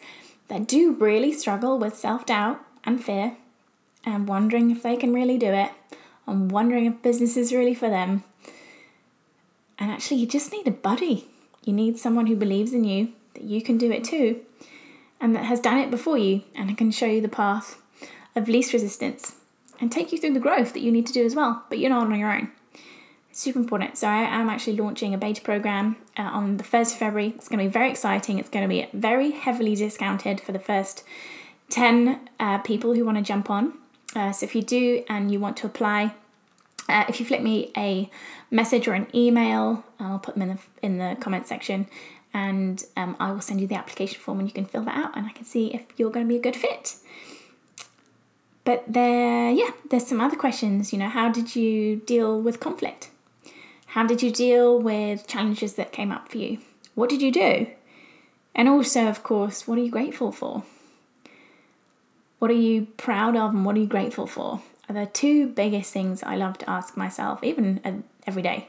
that 0.48 0.68
do 0.68 0.92
really 0.92 1.32
struggle 1.32 1.78
with 1.78 1.96
self 1.96 2.26
doubt 2.26 2.60
and 2.84 3.02
fear 3.02 3.36
and 4.04 4.28
wondering 4.28 4.70
if 4.70 4.82
they 4.82 4.96
can 4.96 5.12
really 5.12 5.38
do 5.38 5.52
it 5.52 5.70
and 6.26 6.50
wondering 6.50 6.86
if 6.86 7.02
business 7.02 7.36
is 7.36 7.52
really 7.52 7.74
for 7.74 7.90
them. 7.90 8.24
And 9.78 9.90
actually, 9.90 10.18
you 10.18 10.26
just 10.26 10.52
need 10.52 10.66
a 10.66 10.72
buddy. 10.72 11.28
You 11.64 11.72
need 11.72 11.98
someone 11.98 12.26
who 12.26 12.36
believes 12.36 12.72
in 12.72 12.84
you, 12.84 13.12
that 13.34 13.42
that 13.42 13.48
you 13.48 13.62
can 13.62 13.78
do 13.78 13.90
it 13.90 14.04
too 14.04 14.40
and 15.20 15.34
that 15.36 15.44
has 15.44 15.60
done 15.60 15.78
it 15.78 15.90
before 15.90 16.18
you 16.18 16.42
and 16.54 16.76
can 16.78 16.90
show 16.90 17.06
you 17.06 17.20
the 17.20 17.28
path 17.28 17.80
of 18.34 18.48
least 18.48 18.72
resistance 18.72 19.36
and 19.80 19.90
take 19.90 20.12
you 20.12 20.18
through 20.18 20.32
the 20.34 20.40
growth 20.40 20.72
that 20.72 20.82
you 20.82 20.92
need 20.92 21.06
to 21.06 21.12
do 21.12 21.24
as 21.24 21.34
well, 21.34 21.64
but 21.68 21.78
you're 21.78 21.90
not 21.90 22.06
on 22.06 22.18
your 22.18 22.32
own. 22.32 22.50
It's 23.30 23.40
super 23.40 23.58
important. 23.58 23.96
So, 23.96 24.06
I 24.08 24.22
am 24.22 24.48
actually 24.48 24.76
launching 24.76 25.14
a 25.14 25.18
beta 25.18 25.40
program 25.40 25.96
uh, 26.18 26.22
on 26.22 26.58
the 26.58 26.64
1st 26.64 26.92
of 26.92 26.98
February. 26.98 27.28
It's 27.36 27.48
going 27.48 27.58
to 27.58 27.64
be 27.64 27.72
very 27.72 27.90
exciting. 27.90 28.38
It's 28.38 28.50
going 28.50 28.62
to 28.62 28.68
be 28.68 28.88
very 28.92 29.30
heavily 29.30 29.74
discounted 29.74 30.40
for 30.40 30.52
the 30.52 30.58
first 30.58 31.02
10 31.70 32.28
uh, 32.38 32.58
people 32.58 32.94
who 32.94 33.04
want 33.04 33.16
to 33.16 33.24
jump 33.24 33.48
on. 33.48 33.74
Uh, 34.14 34.32
so, 34.32 34.44
if 34.44 34.54
you 34.54 34.62
do 34.62 35.04
and 35.08 35.32
you 35.32 35.40
want 35.40 35.56
to 35.58 35.66
apply, 35.66 36.14
uh, 36.88 37.04
if 37.08 37.18
you 37.18 37.26
flip 37.26 37.40
me 37.40 37.72
a 37.76 38.10
message 38.50 38.86
or 38.86 38.92
an 38.92 39.06
email, 39.14 39.84
I'll 39.98 40.18
put 40.18 40.34
them 40.34 40.42
in 40.42 40.48
the 40.48 40.58
in 40.82 40.98
the 40.98 41.16
comment 41.20 41.46
section, 41.46 41.86
and 42.34 42.84
um, 42.96 43.16
I 43.18 43.32
will 43.32 43.40
send 43.40 43.60
you 43.60 43.66
the 43.66 43.76
application 43.76 44.20
form, 44.20 44.40
and 44.40 44.48
you 44.48 44.54
can 44.54 44.66
fill 44.66 44.84
that 44.84 44.96
out, 44.96 45.16
and 45.16 45.26
I 45.26 45.30
can 45.30 45.44
see 45.44 45.72
if 45.72 45.82
you're 45.96 46.10
going 46.10 46.26
to 46.26 46.28
be 46.28 46.36
a 46.36 46.42
good 46.42 46.56
fit. 46.56 46.96
But 48.64 48.84
there, 48.86 49.50
yeah, 49.50 49.70
there's 49.90 50.06
some 50.06 50.20
other 50.20 50.36
questions. 50.36 50.92
You 50.92 50.98
know, 50.98 51.08
how 51.08 51.30
did 51.30 51.56
you 51.56 51.96
deal 51.96 52.40
with 52.40 52.60
conflict? 52.60 53.10
How 53.86 54.06
did 54.06 54.22
you 54.22 54.30
deal 54.30 54.78
with 54.78 55.26
challenges 55.26 55.74
that 55.74 55.92
came 55.92 56.12
up 56.12 56.30
for 56.30 56.38
you? 56.38 56.58
What 56.94 57.10
did 57.10 57.22
you 57.22 57.32
do? 57.32 57.66
And 58.54 58.68
also, 58.68 59.08
of 59.08 59.22
course, 59.22 59.66
what 59.66 59.78
are 59.78 59.82
you 59.82 59.90
grateful 59.90 60.32
for? 60.32 60.62
What 62.42 62.50
are 62.50 62.54
you 62.54 62.86
proud 62.96 63.36
of, 63.36 63.54
and 63.54 63.64
what 63.64 63.76
are 63.76 63.78
you 63.78 63.86
grateful 63.86 64.26
for? 64.26 64.60
Are 64.88 64.94
the 64.96 65.06
two 65.06 65.46
biggest 65.46 65.92
things 65.92 66.24
I 66.24 66.34
love 66.34 66.58
to 66.58 66.68
ask 66.68 66.96
myself, 66.96 67.44
even 67.44 68.02
every 68.26 68.42
day. 68.42 68.66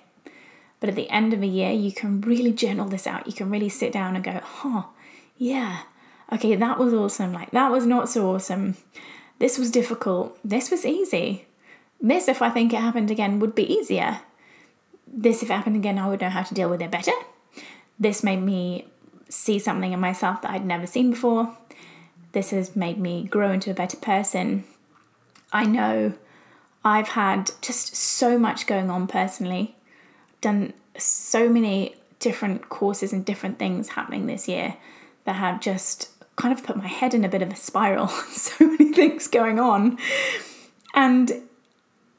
But 0.79 0.89
at 0.89 0.95
the 0.95 1.09
end 1.09 1.33
of 1.33 1.41
a 1.41 1.47
year, 1.47 1.71
you 1.71 1.91
can 1.91 2.21
really 2.21 2.53
journal 2.53 2.87
this 2.87 3.07
out. 3.07 3.25
You 3.25 3.33
can 3.33 3.49
really 3.49 3.69
sit 3.69 3.91
down 3.91 4.13
and 4.15 4.23
go, 4.23 4.41
huh, 4.43 4.83
yeah, 5.39 5.85
okay, 6.31 6.55
that 6.55 6.77
was 6.77 6.93
awesome. 6.93 7.33
Like, 7.33 7.49
that 7.49 7.71
was 7.71 7.87
not 7.87 8.09
so 8.09 8.35
awesome. 8.35 8.77
This 9.39 9.57
was 9.57 9.71
difficult. 9.71 10.37
This 10.45 10.69
was 10.69 10.85
easy. 10.85 11.47
This, 11.99 12.27
if 12.27 12.43
I 12.43 12.51
think 12.51 12.73
it 12.73 12.79
happened 12.79 13.09
again, 13.09 13.39
would 13.39 13.55
be 13.55 13.73
easier. 13.73 14.19
This, 15.07 15.41
if 15.41 15.49
it 15.49 15.53
happened 15.53 15.77
again, 15.77 15.97
I 15.97 16.09
would 16.09 16.21
know 16.21 16.29
how 16.29 16.43
to 16.43 16.53
deal 16.53 16.69
with 16.69 16.83
it 16.83 16.91
better. 16.91 17.13
This 17.99 18.23
made 18.23 18.43
me 18.43 18.85
see 19.29 19.57
something 19.57 19.93
in 19.93 19.99
myself 19.99 20.43
that 20.43 20.51
I'd 20.51 20.63
never 20.63 20.85
seen 20.85 21.09
before. 21.09 21.57
This 22.33 22.49
has 22.49 22.75
made 22.75 22.99
me 22.99 23.23
grow 23.23 23.51
into 23.51 23.71
a 23.71 23.75
better 23.75 23.97
person. 23.97 24.65
I 25.51 25.65
know 25.65 26.13
I've 26.83 27.09
had 27.09 27.51
just 27.61 27.95
so 27.95 28.37
much 28.37 28.67
going 28.67 28.89
on 28.89 29.07
personally, 29.07 29.75
done 30.41 30.73
so 30.97 31.47
many 31.47 31.95
different 32.19 32.69
courses 32.69 33.13
and 33.13 33.23
different 33.23 33.59
things 33.59 33.89
happening 33.89 34.25
this 34.25 34.47
year 34.47 34.77
that 35.25 35.33
have 35.35 35.61
just 35.61 36.09
kind 36.35 36.57
of 36.57 36.65
put 36.65 36.75
my 36.75 36.87
head 36.87 37.13
in 37.13 37.23
a 37.23 37.29
bit 37.29 37.41
of 37.41 37.51
a 37.51 37.55
spiral. 37.55 38.07
so 38.31 38.67
many 38.67 38.91
things 38.91 39.27
going 39.27 39.59
on. 39.59 39.97
And 40.95 41.31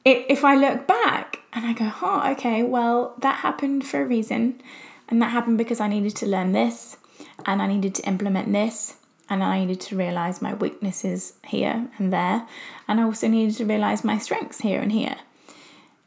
it, 0.05 0.25
if 0.29 0.45
I 0.45 0.55
look 0.55 0.87
back 0.87 1.39
and 1.51 1.65
I 1.65 1.73
go, 1.73 1.91
oh, 2.01 2.31
okay, 2.31 2.63
well, 2.63 3.15
that 3.19 3.39
happened 3.39 3.85
for 3.85 4.01
a 4.01 4.05
reason. 4.05 4.61
And 5.09 5.21
that 5.21 5.31
happened 5.31 5.57
because 5.57 5.81
I 5.81 5.87
needed 5.87 6.15
to 6.17 6.25
learn 6.25 6.53
this 6.53 6.97
and 7.45 7.61
I 7.61 7.67
needed 7.67 7.93
to 7.95 8.07
implement 8.07 8.51
this 8.51 8.95
and 9.29 9.43
I 9.43 9.59
needed 9.59 9.81
to 9.81 9.95
realize 9.95 10.41
my 10.41 10.53
weaknesses 10.53 11.33
here 11.45 11.87
and 11.97 12.13
there. 12.13 12.47
And 12.87 12.99
I 12.99 13.03
also 13.03 13.27
needed 13.27 13.55
to 13.57 13.65
realize 13.65 14.03
my 14.03 14.17
strengths 14.17 14.61
here 14.61 14.81
and 14.81 14.91
here. 14.91 15.17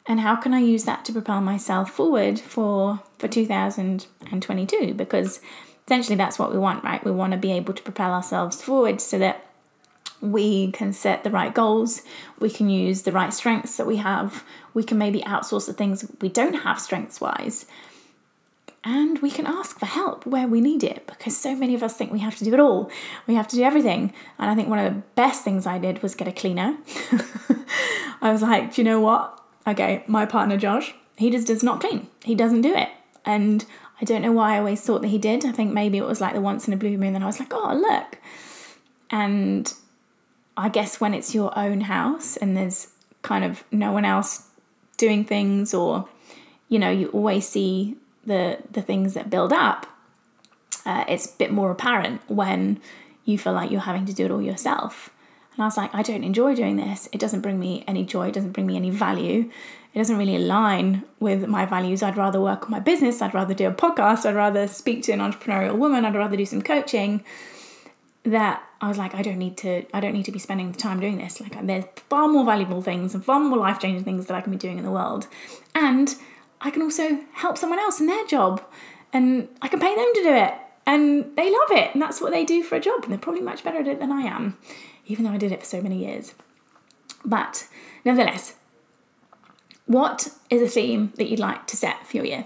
And 0.06 0.20
how 0.20 0.36
can 0.36 0.54
I 0.54 0.60
use 0.60 0.84
that 0.84 1.04
to 1.06 1.12
propel 1.12 1.40
myself 1.40 1.90
forward 1.90 2.38
for, 2.38 3.00
for 3.18 3.28
2022? 3.28 4.94
Because 4.94 5.40
essentially 5.86 6.16
that's 6.16 6.38
what 6.38 6.52
we 6.52 6.58
want, 6.58 6.84
right? 6.84 7.04
We 7.04 7.10
want 7.10 7.32
to 7.32 7.38
be 7.38 7.52
able 7.52 7.74
to 7.74 7.82
propel 7.82 8.12
ourselves 8.12 8.62
forward 8.62 9.00
so 9.00 9.18
that 9.18 9.44
we 10.20 10.72
can 10.72 10.92
set 10.92 11.24
the 11.24 11.30
right 11.30 11.54
goals, 11.54 12.02
we 12.40 12.50
can 12.50 12.68
use 12.68 13.02
the 13.02 13.12
right 13.12 13.32
strengths 13.32 13.76
that 13.76 13.86
we 13.86 13.96
have, 13.96 14.44
we 14.74 14.82
can 14.82 14.98
maybe 14.98 15.20
outsource 15.20 15.66
the 15.66 15.72
things 15.72 16.10
we 16.20 16.28
don't 16.28 16.54
have 16.54 16.80
strengths 16.80 17.20
wise, 17.20 17.66
and 18.84 19.18
we 19.18 19.30
can 19.30 19.46
ask 19.46 19.78
for 19.78 19.86
help 19.86 20.24
where 20.24 20.46
we 20.46 20.60
need 20.60 20.84
it 20.84 21.06
because 21.06 21.36
so 21.36 21.54
many 21.54 21.74
of 21.74 21.82
us 21.82 21.96
think 21.96 22.12
we 22.12 22.20
have 22.20 22.36
to 22.36 22.44
do 22.44 22.54
it 22.54 22.60
all. 22.60 22.90
We 23.26 23.34
have 23.34 23.48
to 23.48 23.56
do 23.56 23.62
everything. 23.62 24.12
And 24.38 24.50
I 24.50 24.54
think 24.54 24.68
one 24.68 24.78
of 24.78 24.94
the 24.94 25.02
best 25.14 25.42
things 25.42 25.66
I 25.66 25.78
did 25.78 26.02
was 26.02 26.14
get 26.14 26.28
a 26.28 26.32
cleaner. 26.32 26.76
I 28.22 28.30
was 28.32 28.42
like, 28.42 28.74
do 28.74 28.80
you 28.80 28.84
know 28.84 29.00
what? 29.00 29.40
Okay, 29.66 30.04
my 30.06 30.26
partner 30.26 30.56
Josh, 30.56 30.94
he 31.16 31.30
just 31.30 31.46
does 31.46 31.62
not 31.62 31.80
clean. 31.80 32.06
He 32.24 32.34
doesn't 32.34 32.62
do 32.62 32.74
it. 32.74 32.88
And 33.24 33.64
I 34.00 34.04
don't 34.04 34.22
know 34.22 34.32
why 34.32 34.54
I 34.54 34.58
always 34.58 34.80
thought 34.80 35.02
that 35.02 35.08
he 35.08 35.18
did. 35.18 35.44
I 35.44 35.52
think 35.52 35.72
maybe 35.72 35.98
it 35.98 36.04
was 36.04 36.20
like 36.20 36.34
the 36.34 36.40
once 36.40 36.68
in 36.68 36.72
a 36.72 36.76
blue 36.76 36.96
moon, 36.96 37.14
and 37.14 37.24
I 37.24 37.26
was 37.26 37.40
like, 37.40 37.52
oh, 37.52 37.74
look. 37.74 38.18
And 39.10 39.72
I 40.56 40.68
guess 40.68 41.00
when 41.00 41.14
it's 41.14 41.34
your 41.34 41.56
own 41.58 41.82
house 41.82 42.36
and 42.36 42.56
there's 42.56 42.88
kind 43.22 43.44
of 43.44 43.64
no 43.72 43.92
one 43.92 44.04
else 44.04 44.46
doing 44.96 45.24
things, 45.24 45.74
or, 45.74 46.08
you 46.68 46.78
know, 46.78 46.90
you 46.90 47.08
always 47.08 47.48
see 47.48 47.96
the, 48.28 48.58
the 48.70 48.82
things 48.82 49.14
that 49.14 49.28
build 49.28 49.52
up, 49.52 49.86
uh, 50.86 51.04
it's 51.08 51.26
a 51.26 51.36
bit 51.36 51.50
more 51.50 51.70
apparent 51.70 52.20
when 52.28 52.80
you 53.24 53.36
feel 53.36 53.52
like 53.52 53.70
you're 53.70 53.80
having 53.80 54.06
to 54.06 54.12
do 54.12 54.24
it 54.26 54.30
all 54.30 54.40
yourself. 54.40 55.10
And 55.54 55.64
I 55.64 55.66
was 55.66 55.76
like, 55.76 55.92
I 55.92 56.02
don't 56.02 56.22
enjoy 56.22 56.54
doing 56.54 56.76
this. 56.76 57.08
It 57.10 57.18
doesn't 57.18 57.40
bring 57.40 57.58
me 57.58 57.82
any 57.88 58.04
joy, 58.04 58.28
it 58.28 58.34
doesn't 58.34 58.52
bring 58.52 58.66
me 58.66 58.76
any 58.76 58.90
value 58.90 59.50
it 59.94 59.98
doesn't 59.98 60.18
really 60.18 60.36
align 60.36 61.04
with 61.18 61.46
my 61.48 61.64
values. 61.64 62.02
I'd 62.02 62.16
rather 62.16 62.40
work 62.40 62.64
on 62.64 62.70
my 62.70 62.80
business, 62.80 63.22
I'd 63.22 63.34
rather 63.34 63.54
do 63.54 63.66
a 63.66 63.72
podcast, 63.72 64.26
I'd 64.26 64.34
rather 64.34 64.68
speak 64.68 65.02
to 65.04 65.12
an 65.12 65.20
entrepreneurial 65.20 65.76
woman, 65.76 66.04
I'd 66.04 66.14
rather 66.14 66.36
do 66.36 66.44
some 66.44 66.62
coaching. 66.62 67.24
That 68.24 68.62
I 68.80 68.88
was 68.88 68.98
like, 68.98 69.14
I 69.14 69.22
don't 69.22 69.38
need 69.38 69.56
to, 69.58 69.86
I 69.94 70.00
don't 70.00 70.12
need 70.12 70.26
to 70.26 70.32
be 70.32 70.38
spending 70.38 70.70
the 70.72 70.78
time 70.78 71.00
doing 71.00 71.18
this. 71.18 71.40
Like 71.40 71.66
there's 71.66 71.84
far 72.10 72.28
more 72.28 72.44
valuable 72.44 72.82
things 72.82 73.14
and 73.14 73.24
far 73.24 73.40
more 73.40 73.58
life-changing 73.58 74.04
things 74.04 74.26
that 74.26 74.34
I 74.34 74.40
can 74.40 74.52
be 74.52 74.58
doing 74.58 74.76
in 74.76 74.84
the 74.84 74.90
world. 74.90 75.26
And 75.74 76.14
I 76.60 76.70
can 76.70 76.82
also 76.82 77.20
help 77.32 77.56
someone 77.56 77.78
else 77.78 78.00
in 78.00 78.06
their 78.06 78.26
job 78.26 78.62
and 79.12 79.48
I 79.62 79.68
can 79.68 79.80
pay 79.80 79.94
them 79.94 80.10
to 80.14 80.22
do 80.22 80.34
it. 80.34 80.54
And 80.86 81.36
they 81.36 81.50
love 81.50 81.70
it. 81.70 81.90
And 81.92 82.00
that's 82.00 82.20
what 82.20 82.32
they 82.32 82.44
do 82.44 82.62
for 82.62 82.76
a 82.76 82.80
job. 82.80 83.02
And 83.02 83.12
they're 83.12 83.18
probably 83.18 83.42
much 83.42 83.62
better 83.62 83.78
at 83.78 83.88
it 83.88 84.00
than 84.00 84.10
I 84.10 84.22
am, 84.22 84.56
even 85.06 85.24
though 85.24 85.32
I 85.32 85.36
did 85.36 85.52
it 85.52 85.60
for 85.60 85.66
so 85.66 85.82
many 85.82 86.04
years. 86.04 86.34
But 87.24 87.68
nevertheless, 88.04 88.54
what 89.86 90.28
is 90.50 90.62
a 90.62 90.68
theme 90.68 91.12
that 91.16 91.28
you'd 91.28 91.40
like 91.40 91.66
to 91.66 91.76
set 91.76 92.06
for 92.06 92.16
your 92.16 92.26
year? 92.26 92.44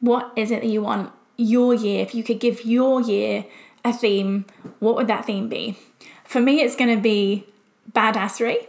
What 0.00 0.32
is 0.36 0.50
it 0.50 0.62
that 0.62 0.68
you 0.68 0.82
want 0.82 1.12
your 1.36 1.74
year? 1.74 2.02
If 2.02 2.14
you 2.14 2.22
could 2.22 2.40
give 2.40 2.64
your 2.64 3.00
year 3.00 3.44
a 3.84 3.92
theme, 3.92 4.46
what 4.78 4.96
would 4.96 5.08
that 5.08 5.26
theme 5.26 5.48
be? 5.48 5.78
For 6.24 6.40
me, 6.40 6.60
it's 6.60 6.76
going 6.76 6.94
to 6.94 7.02
be 7.02 7.46
badassery 7.92 8.66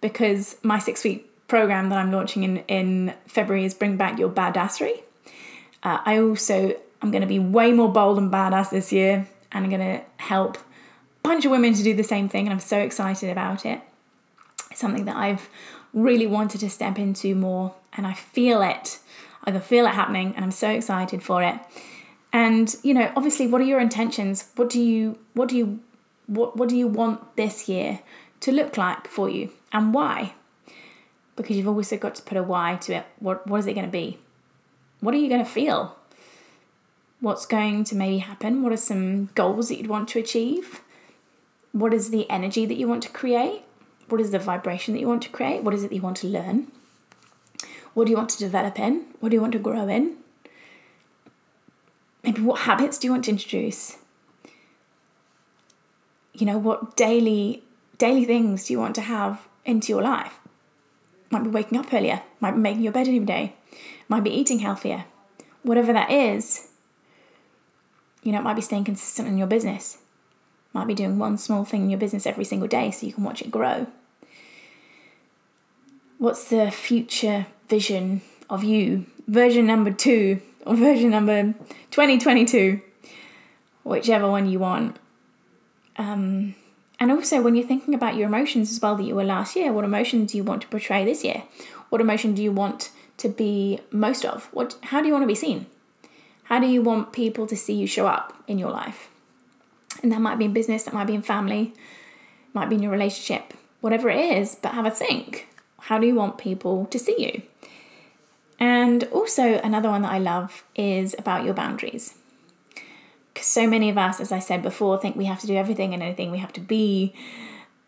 because 0.00 0.56
my 0.62 0.78
six 0.78 1.04
week 1.04 1.30
program 1.48 1.88
that 1.90 1.98
I'm 1.98 2.10
launching 2.10 2.42
in, 2.42 2.58
in 2.68 3.14
February 3.26 3.64
is 3.64 3.74
Bring 3.74 3.96
Back 3.96 4.18
Your 4.18 4.30
Badassery. 4.30 5.02
Uh, 5.82 5.98
I 6.04 6.18
also 6.18 6.76
I'm 7.02 7.10
going 7.10 7.22
to 7.22 7.28
be 7.28 7.38
way 7.38 7.72
more 7.72 7.92
bold 7.92 8.18
and 8.18 8.32
badass 8.32 8.70
this 8.70 8.92
year, 8.92 9.26
and 9.52 9.64
I'm 9.64 9.70
going 9.70 9.98
to 9.98 10.04
help 10.16 10.56
a 10.56 10.60
bunch 11.22 11.44
of 11.44 11.50
women 11.50 11.74
to 11.74 11.82
do 11.82 11.94
the 11.94 12.04
same 12.04 12.28
thing, 12.28 12.46
and 12.46 12.52
I'm 12.52 12.60
so 12.60 12.78
excited 12.78 13.30
about 13.30 13.66
it. 13.66 13.80
It's 14.70 14.80
something 14.80 15.04
that 15.04 15.16
I've 15.16 15.48
really 15.94 16.26
wanted 16.26 16.60
to 16.60 16.68
step 16.68 16.98
into 16.98 17.34
more 17.34 17.74
and 17.96 18.06
I 18.06 18.12
feel 18.12 18.60
it. 18.60 18.98
I 19.44 19.52
can 19.52 19.60
feel 19.60 19.86
it 19.86 19.94
happening 19.94 20.34
and 20.34 20.44
I'm 20.44 20.50
so 20.50 20.68
excited 20.70 21.22
for 21.22 21.42
it. 21.42 21.54
And 22.32 22.74
you 22.82 22.92
know, 22.92 23.12
obviously 23.16 23.46
what 23.46 23.60
are 23.60 23.64
your 23.64 23.80
intentions? 23.80 24.50
What 24.56 24.68
do 24.68 24.82
you 24.82 25.18
what 25.34 25.48
do 25.48 25.56
you 25.56 25.80
what 26.26 26.56
what 26.56 26.68
do 26.68 26.76
you 26.76 26.88
want 26.88 27.36
this 27.36 27.68
year 27.68 28.00
to 28.40 28.52
look 28.52 28.76
like 28.76 29.06
for 29.06 29.28
you 29.28 29.50
and 29.72 29.94
why? 29.94 30.34
Because 31.36 31.56
you've 31.56 31.68
also 31.68 31.96
got 31.96 32.14
to 32.14 32.22
put 32.22 32.38
a 32.38 32.42
why 32.42 32.76
to 32.82 32.94
it. 32.94 33.06
What 33.18 33.46
what 33.46 33.58
is 33.58 33.66
it 33.66 33.74
going 33.74 33.86
to 33.86 33.92
be? 33.92 34.18
What 35.00 35.14
are 35.14 35.18
you 35.18 35.28
going 35.28 35.44
to 35.44 35.50
feel? 35.50 35.96
What's 37.20 37.46
going 37.46 37.84
to 37.84 37.96
maybe 37.96 38.18
happen? 38.18 38.62
What 38.62 38.72
are 38.72 38.76
some 38.76 39.26
goals 39.34 39.68
that 39.68 39.76
you'd 39.76 39.88
want 39.88 40.08
to 40.10 40.18
achieve? 40.18 40.80
What 41.72 41.92
is 41.92 42.10
the 42.10 42.28
energy 42.30 42.66
that 42.66 42.76
you 42.76 42.86
want 42.86 43.02
to 43.02 43.08
create? 43.08 43.62
What 44.08 44.20
is 44.20 44.30
the 44.30 44.38
vibration 44.38 44.94
that 44.94 45.00
you 45.00 45.08
want 45.08 45.22
to 45.22 45.28
create? 45.30 45.62
What 45.62 45.74
is 45.74 45.82
it 45.82 45.88
that 45.88 45.96
you 45.96 46.02
want 46.02 46.18
to 46.18 46.26
learn? 46.26 46.70
What 47.94 48.04
do 48.04 48.10
you 48.10 48.16
want 48.16 48.30
to 48.30 48.38
develop 48.38 48.78
in? 48.78 49.06
What 49.20 49.30
do 49.30 49.36
you 49.36 49.40
want 49.40 49.52
to 49.52 49.58
grow 49.58 49.88
in? 49.88 50.16
Maybe 52.22 52.42
what 52.42 52.60
habits 52.60 52.98
do 52.98 53.06
you 53.06 53.12
want 53.12 53.24
to 53.24 53.30
introduce? 53.30 53.98
You 56.32 56.46
know, 56.46 56.58
what 56.58 56.96
daily 56.96 57.62
daily 57.98 58.24
things 58.24 58.64
do 58.64 58.72
you 58.72 58.80
want 58.80 58.94
to 58.96 59.02
have 59.02 59.46
into 59.64 59.88
your 59.88 60.02
life? 60.02 60.38
Might 61.34 61.44
be 61.44 61.50
waking 61.50 61.78
up 61.78 61.92
earlier, 61.92 62.22
might 62.40 62.52
be 62.52 62.58
making 62.58 62.82
your 62.82 62.92
bed 62.92 63.08
every 63.08 63.18
day, 63.18 63.54
might 64.08 64.24
be 64.24 64.30
eating 64.30 64.60
healthier. 64.60 65.04
Whatever 65.62 65.92
that 65.92 66.10
is, 66.10 66.68
you 68.22 68.32
know, 68.32 68.38
it 68.38 68.42
might 68.42 68.54
be 68.54 68.62
staying 68.62 68.84
consistent 68.84 69.28
in 69.28 69.36
your 69.36 69.46
business 69.46 69.98
might 70.74 70.88
be 70.88 70.94
doing 70.94 71.18
one 71.18 71.38
small 71.38 71.64
thing 71.64 71.84
in 71.84 71.90
your 71.90 71.98
business 71.98 72.26
every 72.26 72.44
single 72.44 72.68
day 72.68 72.90
so 72.90 73.06
you 73.06 73.12
can 73.12 73.24
watch 73.24 73.40
it 73.40 73.50
grow. 73.50 73.86
What's 76.18 76.48
the 76.48 76.70
future 76.70 77.46
vision 77.68 78.22
of 78.50 78.64
you? 78.64 79.06
Version 79.28 79.66
number 79.66 79.92
two 79.92 80.42
or 80.66 80.74
version 80.74 81.10
number 81.10 81.54
2022. 81.92 82.80
whichever 83.84 84.28
one 84.28 84.50
you 84.50 84.58
want. 84.58 84.96
Um, 85.96 86.54
and 87.04 87.12
also, 87.12 87.42
when 87.42 87.54
you're 87.54 87.66
thinking 87.66 87.92
about 87.92 88.16
your 88.16 88.26
emotions 88.28 88.72
as 88.72 88.80
well 88.80 88.96
that 88.96 89.02
you 89.02 89.14
were 89.14 89.24
last 89.24 89.56
year, 89.56 89.70
what 89.74 89.84
emotions 89.84 90.32
do 90.32 90.38
you 90.38 90.42
want 90.42 90.62
to 90.62 90.68
portray 90.68 91.04
this 91.04 91.22
year? 91.22 91.42
What 91.90 92.00
emotion 92.00 92.34
do 92.34 92.42
you 92.42 92.50
want 92.50 92.92
to 93.18 93.28
be 93.28 93.78
most 93.90 94.24
of? 94.24 94.46
What? 94.52 94.78
How 94.84 95.02
do 95.02 95.08
you 95.08 95.12
want 95.12 95.22
to 95.22 95.28
be 95.28 95.34
seen? 95.34 95.66
How 96.44 96.58
do 96.58 96.66
you 96.66 96.80
want 96.80 97.12
people 97.12 97.46
to 97.46 97.58
see 97.58 97.74
you 97.74 97.86
show 97.86 98.06
up 98.06 98.32
in 98.48 98.56
your 98.56 98.70
life? 98.70 99.10
And 100.02 100.10
that 100.12 100.22
might 100.22 100.38
be 100.38 100.46
in 100.46 100.54
business, 100.54 100.84
that 100.84 100.94
might 100.94 101.06
be 101.06 101.14
in 101.14 101.20
family, 101.20 101.74
might 102.54 102.70
be 102.70 102.76
in 102.76 102.82
your 102.82 102.92
relationship, 102.92 103.52
whatever 103.82 104.08
it 104.08 104.38
is, 104.38 104.54
but 104.54 104.72
have 104.72 104.86
a 104.86 104.90
think. 104.90 105.46
How 105.80 105.98
do 105.98 106.06
you 106.06 106.14
want 106.14 106.38
people 106.38 106.86
to 106.86 106.98
see 106.98 107.16
you? 107.18 107.42
And 108.58 109.04
also, 109.12 109.58
another 109.58 109.90
one 109.90 110.00
that 110.00 110.12
I 110.12 110.20
love 110.20 110.64
is 110.74 111.14
about 111.18 111.44
your 111.44 111.52
boundaries. 111.52 112.14
Because 113.34 113.48
so 113.48 113.66
many 113.66 113.90
of 113.90 113.98
us, 113.98 114.20
as 114.20 114.30
I 114.30 114.38
said 114.38 114.62
before, 114.62 114.98
think 114.98 115.16
we 115.16 115.24
have 115.24 115.40
to 115.40 115.46
do 115.48 115.56
everything 115.56 115.92
and 115.92 116.02
anything. 116.02 116.30
We 116.30 116.38
have 116.38 116.52
to 116.52 116.60
be 116.60 117.12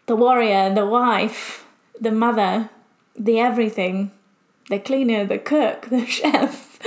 the 0.07 0.17
warrior, 0.17 0.75
the 0.75 0.85
wife, 0.85 1.65
the 2.01 2.11
mother, 2.11 2.69
the 3.17 3.39
everything, 3.39 4.11
the 4.69 4.81
cleaner, 4.81 5.25
the 5.25 5.39
cook, 5.39 5.87
the 5.91 6.05
chef, 6.05 6.79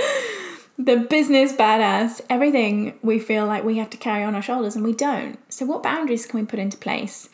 the 0.78 0.96
business 0.96 1.52
badass, 1.52 2.20
everything 2.28 2.98
we 3.02 3.18
feel 3.18 3.46
like 3.46 3.64
we 3.64 3.78
have 3.78 3.90
to 3.90 3.96
carry 3.96 4.22
on 4.24 4.34
our 4.34 4.42
shoulders 4.42 4.76
and 4.76 4.84
we 4.84 4.92
don't. 4.92 5.38
So, 5.52 5.64
what 5.64 5.82
boundaries 5.82 6.26
can 6.26 6.40
we 6.40 6.46
put 6.46 6.58
into 6.58 6.76
place 6.76 7.30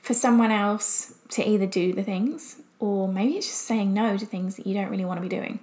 for 0.00 0.14
someone 0.14 0.50
else 0.50 1.14
to 1.30 1.46
either 1.46 1.66
do 1.66 1.92
the 1.92 2.02
things 2.02 2.56
or 2.78 3.08
maybe 3.08 3.36
it's 3.36 3.46
just 3.46 3.62
saying 3.62 3.94
no 3.94 4.16
to 4.16 4.26
things 4.26 4.56
that 4.56 4.66
you 4.66 4.74
don't 4.74 4.90
really 4.90 5.04
want 5.04 5.18
to 5.18 5.22
be 5.22 5.34
doing? 5.34 5.60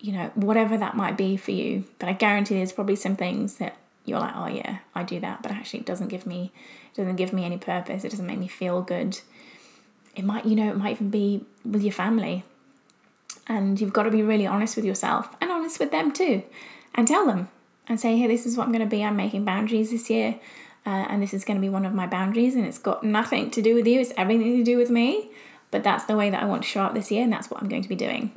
You 0.00 0.12
know, 0.12 0.30
whatever 0.34 0.76
that 0.76 0.96
might 0.96 1.16
be 1.16 1.36
for 1.36 1.50
you. 1.50 1.84
But 1.98 2.08
I 2.08 2.12
guarantee 2.12 2.56
there's 2.56 2.72
probably 2.72 2.96
some 2.96 3.16
things 3.16 3.56
that 3.56 3.76
you're 4.04 4.20
like, 4.20 4.34
oh 4.36 4.46
yeah, 4.46 4.78
I 4.94 5.02
do 5.02 5.20
that, 5.20 5.42
but 5.42 5.50
actually 5.50 5.80
it 5.80 5.86
doesn't 5.86 6.08
give 6.08 6.26
me 6.26 6.52
it 6.92 6.96
doesn't 6.96 7.16
give 7.16 7.32
me 7.32 7.44
any 7.44 7.58
purpose. 7.58 8.04
It 8.04 8.10
doesn't 8.10 8.26
make 8.26 8.38
me 8.38 8.48
feel 8.48 8.82
good. 8.82 9.20
It 10.14 10.24
might, 10.24 10.46
you 10.46 10.56
know, 10.56 10.70
it 10.70 10.78
might 10.78 10.92
even 10.92 11.10
be 11.10 11.44
with 11.64 11.82
your 11.82 11.92
family. 11.92 12.44
And 13.46 13.78
you've 13.80 13.92
got 13.92 14.04
to 14.04 14.10
be 14.10 14.22
really 14.22 14.46
honest 14.46 14.76
with 14.76 14.84
yourself 14.84 15.28
and 15.40 15.50
honest 15.50 15.78
with 15.78 15.90
them 15.90 16.10
too. 16.10 16.42
And 16.94 17.06
tell 17.06 17.26
them 17.26 17.48
and 17.86 18.00
say, 18.00 18.16
hey, 18.16 18.26
this 18.26 18.46
is 18.46 18.56
what 18.56 18.64
I'm 18.64 18.72
going 18.72 18.82
to 18.82 18.90
be. 18.90 19.04
I'm 19.04 19.16
making 19.16 19.44
boundaries 19.44 19.90
this 19.90 20.08
year. 20.08 20.40
Uh, 20.86 21.04
and 21.10 21.22
this 21.22 21.34
is 21.34 21.44
going 21.44 21.58
to 21.58 21.60
be 21.60 21.68
one 21.68 21.84
of 21.84 21.92
my 21.92 22.06
boundaries. 22.06 22.54
And 22.54 22.64
it's 22.64 22.78
got 22.78 23.04
nothing 23.04 23.50
to 23.50 23.60
do 23.60 23.74
with 23.74 23.86
you, 23.86 24.00
it's 24.00 24.12
everything 24.16 24.56
to 24.56 24.64
do 24.64 24.78
with 24.78 24.90
me. 24.90 25.30
But 25.70 25.84
that's 25.84 26.04
the 26.04 26.16
way 26.16 26.30
that 26.30 26.42
I 26.42 26.46
want 26.46 26.62
to 26.62 26.68
show 26.68 26.82
up 26.82 26.94
this 26.94 27.10
year. 27.10 27.24
And 27.24 27.32
that's 27.32 27.50
what 27.50 27.60
I'm 27.60 27.68
going 27.68 27.82
to 27.82 27.88
be 27.88 27.96
doing 27.96 28.32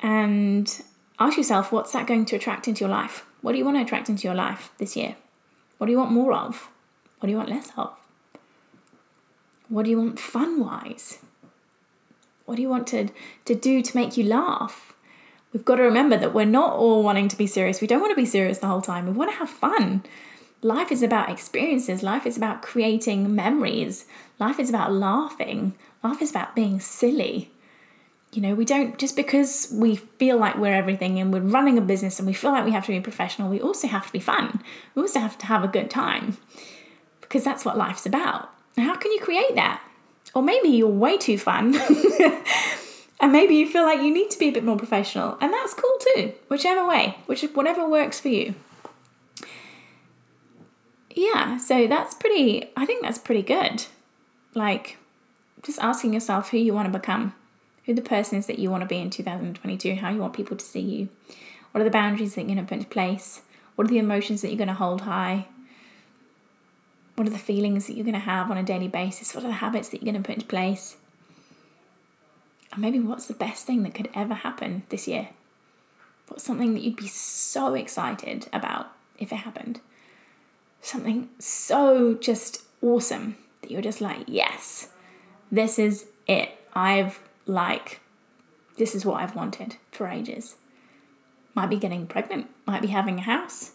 and 0.00 0.82
ask 1.18 1.36
yourself 1.36 1.72
what's 1.72 1.92
that 1.92 2.06
going 2.06 2.24
to 2.26 2.36
attract 2.36 2.68
into 2.68 2.80
your 2.80 2.90
life? 2.90 3.24
What 3.40 3.52
do 3.52 3.58
you 3.58 3.64
want 3.64 3.76
to 3.76 3.82
attract 3.82 4.08
into 4.08 4.24
your 4.24 4.34
life 4.34 4.70
this 4.78 4.96
year? 4.96 5.16
What 5.78 5.86
do 5.86 5.92
you 5.92 5.98
want 5.98 6.12
more 6.12 6.32
of? 6.32 6.68
What 7.18 7.26
do 7.26 7.30
you 7.30 7.36
want 7.36 7.50
less 7.50 7.70
of? 7.76 7.94
What 9.68 9.84
do 9.84 9.90
you 9.90 9.98
want 9.98 10.18
fun 10.18 10.60
wise? 10.60 11.18
What 12.46 12.56
do 12.56 12.62
you 12.62 12.68
want 12.68 12.86
to, 12.88 13.08
to 13.44 13.54
do 13.54 13.82
to 13.82 13.96
make 13.96 14.16
you 14.16 14.24
laugh? 14.24 14.94
We've 15.52 15.64
got 15.64 15.76
to 15.76 15.82
remember 15.82 16.16
that 16.16 16.34
we're 16.34 16.44
not 16.44 16.72
all 16.72 17.02
wanting 17.02 17.28
to 17.28 17.36
be 17.36 17.46
serious. 17.46 17.80
We 17.80 17.86
don't 17.86 18.00
want 18.00 18.12
to 18.12 18.16
be 18.16 18.26
serious 18.26 18.58
the 18.58 18.66
whole 18.66 18.82
time. 18.82 19.06
We 19.06 19.12
want 19.12 19.30
to 19.30 19.36
have 19.36 19.50
fun. 19.50 20.02
Life 20.62 20.90
is 20.90 21.02
about 21.02 21.30
experiences. 21.30 22.02
Life 22.02 22.26
is 22.26 22.36
about 22.36 22.62
creating 22.62 23.34
memories. 23.34 24.06
Life 24.38 24.58
is 24.58 24.68
about 24.68 24.92
laughing. 24.92 25.74
Life 26.02 26.20
is 26.20 26.30
about 26.30 26.54
being 26.54 26.80
silly 26.80 27.50
you 28.32 28.42
know, 28.42 28.54
we 28.54 28.64
don't 28.64 28.98
just 28.98 29.16
because 29.16 29.72
we 29.72 29.96
feel 29.96 30.36
like 30.36 30.56
we're 30.56 30.74
everything 30.74 31.18
and 31.18 31.32
we're 31.32 31.40
running 31.40 31.78
a 31.78 31.80
business 31.80 32.18
and 32.18 32.26
we 32.26 32.34
feel 32.34 32.50
like 32.50 32.64
we 32.64 32.72
have 32.72 32.84
to 32.86 32.92
be 32.92 33.00
professional, 33.00 33.48
we 33.48 33.60
also 33.60 33.88
have 33.88 34.06
to 34.06 34.12
be 34.12 34.20
fun. 34.20 34.62
We 34.94 35.02
also 35.02 35.20
have 35.20 35.38
to 35.38 35.46
have 35.46 35.64
a 35.64 35.68
good 35.68 35.90
time 35.90 36.36
because 37.20 37.44
that's 37.44 37.64
what 37.64 37.76
life's 37.76 38.06
about. 38.06 38.50
how 38.76 38.96
can 38.96 39.12
you 39.12 39.20
create 39.20 39.54
that? 39.54 39.82
Or 40.34 40.42
maybe 40.42 40.68
you're 40.68 40.88
way 40.88 41.16
too 41.16 41.38
fun 41.38 41.74
and 43.20 43.32
maybe 43.32 43.54
you 43.54 43.68
feel 43.68 43.84
like 43.84 44.00
you 44.00 44.12
need 44.12 44.30
to 44.30 44.38
be 44.38 44.48
a 44.48 44.52
bit 44.52 44.64
more 44.64 44.76
professional, 44.76 45.38
and 45.40 45.52
that's 45.52 45.74
cool 45.74 45.98
too, 46.14 46.32
whichever 46.48 46.86
way, 46.86 47.16
which 47.26 47.42
whatever 47.54 47.88
works 47.88 48.20
for 48.20 48.28
you. 48.28 48.54
Yeah, 51.10 51.56
so 51.56 51.86
that's 51.86 52.14
pretty, 52.14 52.70
I 52.76 52.86
think 52.86 53.02
that's 53.02 53.18
pretty 53.18 53.42
good. 53.42 53.86
Like, 54.54 54.98
just 55.62 55.80
asking 55.80 56.14
yourself 56.14 56.50
who 56.50 56.58
you 56.58 56.72
want 56.72 56.92
to 56.92 56.96
become 56.96 57.34
who 57.88 57.94
the 57.94 58.02
person 58.02 58.36
is 58.36 58.46
that 58.46 58.58
you 58.58 58.70
want 58.70 58.82
to 58.82 58.86
be 58.86 58.98
in 58.98 59.08
2022, 59.08 59.94
how 59.94 60.10
you 60.10 60.18
want 60.18 60.34
people 60.34 60.58
to 60.58 60.64
see 60.64 60.78
you, 60.78 61.08
what 61.72 61.80
are 61.80 61.84
the 61.84 61.90
boundaries 61.90 62.34
that 62.34 62.42
you're 62.42 62.54
going 62.54 62.58
to 62.58 62.68
put 62.68 62.76
into 62.76 62.86
place, 62.86 63.40
what 63.76 63.86
are 63.86 63.90
the 63.90 63.96
emotions 63.96 64.42
that 64.42 64.48
you're 64.48 64.58
going 64.58 64.68
to 64.68 64.74
hold 64.74 65.00
high, 65.00 65.46
what 67.14 67.26
are 67.26 67.30
the 67.30 67.38
feelings 67.38 67.86
that 67.86 67.94
you're 67.94 68.04
going 68.04 68.12
to 68.12 68.20
have 68.20 68.50
on 68.50 68.58
a 68.58 68.62
daily 68.62 68.88
basis, 68.88 69.34
what 69.34 69.42
are 69.42 69.46
the 69.46 69.54
habits 69.54 69.88
that 69.88 70.02
you're 70.02 70.12
going 70.12 70.22
to 70.22 70.26
put 70.26 70.34
into 70.34 70.46
place, 70.46 70.98
and 72.72 72.82
maybe 72.82 73.00
what's 73.00 73.24
the 73.24 73.32
best 73.32 73.66
thing 73.66 73.82
that 73.84 73.94
could 73.94 74.10
ever 74.14 74.34
happen 74.34 74.82
this 74.90 75.08
year? 75.08 75.30
What's 76.26 76.44
something 76.44 76.74
that 76.74 76.82
you'd 76.82 76.94
be 76.94 77.08
so 77.08 77.72
excited 77.72 78.48
about 78.52 78.92
if 79.18 79.32
it 79.32 79.36
happened? 79.36 79.80
Something 80.82 81.30
so 81.38 82.12
just 82.12 82.64
awesome 82.82 83.38
that 83.62 83.70
you're 83.70 83.80
just 83.80 84.02
like, 84.02 84.24
yes, 84.26 84.88
this 85.50 85.78
is 85.78 86.08
it. 86.26 86.50
I've 86.74 87.18
like, 87.48 88.00
this 88.76 88.94
is 88.94 89.04
what 89.04 89.20
I've 89.20 89.34
wanted 89.34 89.76
for 89.90 90.06
ages. 90.06 90.54
Might 91.54 91.70
be 91.70 91.78
getting 91.78 92.06
pregnant, 92.06 92.46
might 92.66 92.82
be 92.82 92.88
having 92.88 93.18
a 93.18 93.22
house, 93.22 93.72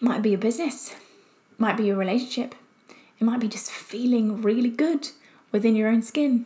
might 0.00 0.20
be 0.20 0.34
a 0.34 0.38
business, 0.38 0.94
might 1.56 1.76
be 1.76 1.88
a 1.88 1.96
relationship. 1.96 2.54
It 3.18 3.24
might 3.24 3.40
be 3.40 3.48
just 3.48 3.70
feeling 3.70 4.42
really 4.42 4.68
good 4.68 5.08
within 5.52 5.76
your 5.76 5.88
own 5.88 6.02
skin. 6.02 6.44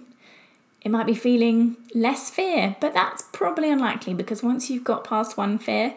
It 0.82 0.90
might 0.90 1.06
be 1.06 1.14
feeling 1.14 1.76
less 1.94 2.30
fear, 2.30 2.76
but 2.80 2.94
that's 2.94 3.22
probably 3.32 3.70
unlikely 3.70 4.14
because 4.14 4.42
once 4.42 4.70
you've 4.70 4.84
got 4.84 5.02
past 5.02 5.36
one 5.36 5.58
fear, 5.58 5.94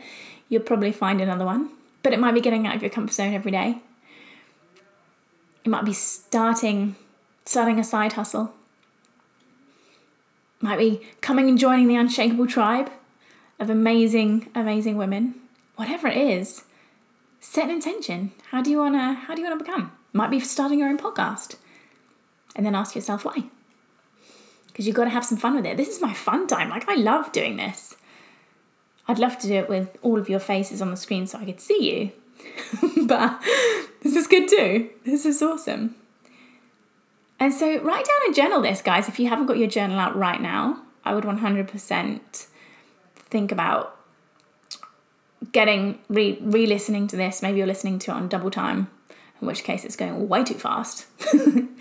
you'll 0.50 0.64
probably 0.64 0.92
find 0.92 1.22
another 1.22 1.46
one. 1.46 1.70
But 2.02 2.14
it 2.14 2.20
might 2.20 2.34
be 2.34 2.42
getting 2.42 2.66
out 2.66 2.78
of 2.78 2.82
your 2.82 2.90
comfort 2.90 3.14
zone 3.14 3.34
every 3.34 3.52
day. 3.52 3.78
It 5.64 5.70
might 5.70 5.86
be 5.86 5.94
starting 5.94 6.96
starting 7.46 7.80
a 7.80 7.84
side 7.84 8.14
hustle 8.14 8.54
might 10.62 10.78
be 10.78 11.02
coming 11.22 11.50
and 11.50 11.58
joining 11.58 11.88
the 11.88 11.96
unshakable 11.96 12.48
tribe 12.48 12.92
of 13.60 13.70
amazing, 13.70 14.50
amazing 14.56 14.98
women. 14.98 15.36
Whatever 15.76 16.08
it 16.08 16.18
is, 16.18 16.66
set 17.40 17.66
an 17.66 17.72
intention. 17.72 18.32
How 18.52 18.62
do 18.62 18.70
you 18.70 18.78
wanna 18.78 19.14
how 19.14 19.36
do 19.36 19.42
you 19.42 19.48
wanna 19.48 19.64
become? 19.64 19.92
Might 20.14 20.32
be 20.32 20.40
starting 20.40 20.80
your 20.80 20.90
own 20.90 20.98
podcast. 20.98 21.56
And 22.56 22.66
then 22.66 22.76
ask 22.76 22.96
yourself 22.96 23.24
why. 23.24 23.46
Because 24.68 24.88
you've 24.88 24.96
got 24.96 25.06
to 25.06 25.10
have 25.12 25.26
some 25.26 25.38
fun 25.38 25.56
with 25.56 25.66
it. 25.66 25.78
This 25.78 25.90
is 25.90 26.02
my 26.02 26.14
fun 26.14 26.48
time. 26.48 26.70
Like 26.70 26.88
I 26.88 26.96
love 26.96 27.32
doing 27.32 27.58
this. 27.58 27.96
I'd 29.08 29.20
love 29.20 29.38
to 29.40 29.48
do 29.48 29.56
it 29.56 29.70
with 29.70 29.98
all 30.02 30.18
of 30.18 30.30
your 30.30 30.40
faces 30.40 30.82
on 30.82 30.92
the 30.92 30.98
screen 30.98 31.28
so 31.28 31.38
I 31.38 31.46
could 31.46 31.60
see 31.60 31.92
you. 32.00 33.06
but 33.06 33.42
this 34.02 34.16
is 34.16 34.28
good 34.28 34.48
too. 34.48 34.90
This 35.06 35.26
is 35.26 35.42
awesome. 35.42 35.96
And 37.42 37.52
so 37.52 37.80
write 37.82 38.06
down 38.06 38.18
and 38.28 38.36
journal 38.36 38.62
this, 38.62 38.84
guys. 38.84 39.10
If 39.10 39.20
you 39.20 39.28
haven't 39.28 39.48
got 39.48 39.58
your 39.58 39.68
journal 39.68 40.00
out 40.00 40.16
right 40.16 40.40
now, 40.40 40.84
I 41.04 41.16
would 41.16 41.24
100% 41.24 42.46
think 43.16 43.52
about 43.52 43.98
getting 45.52 45.98
re 46.08 46.38
re-listening 46.40 47.08
to 47.08 47.16
this. 47.16 47.42
Maybe 47.42 47.58
you're 47.58 47.66
listening 47.66 47.98
to 47.98 48.12
it 48.12 48.14
on 48.14 48.28
double 48.28 48.52
time, 48.52 48.92
in 49.42 49.48
which 49.48 49.64
case 49.64 49.84
it's 49.84 49.96
going 49.96 50.30
way 50.30 50.44
too 50.44 50.54
fast. 50.54 51.08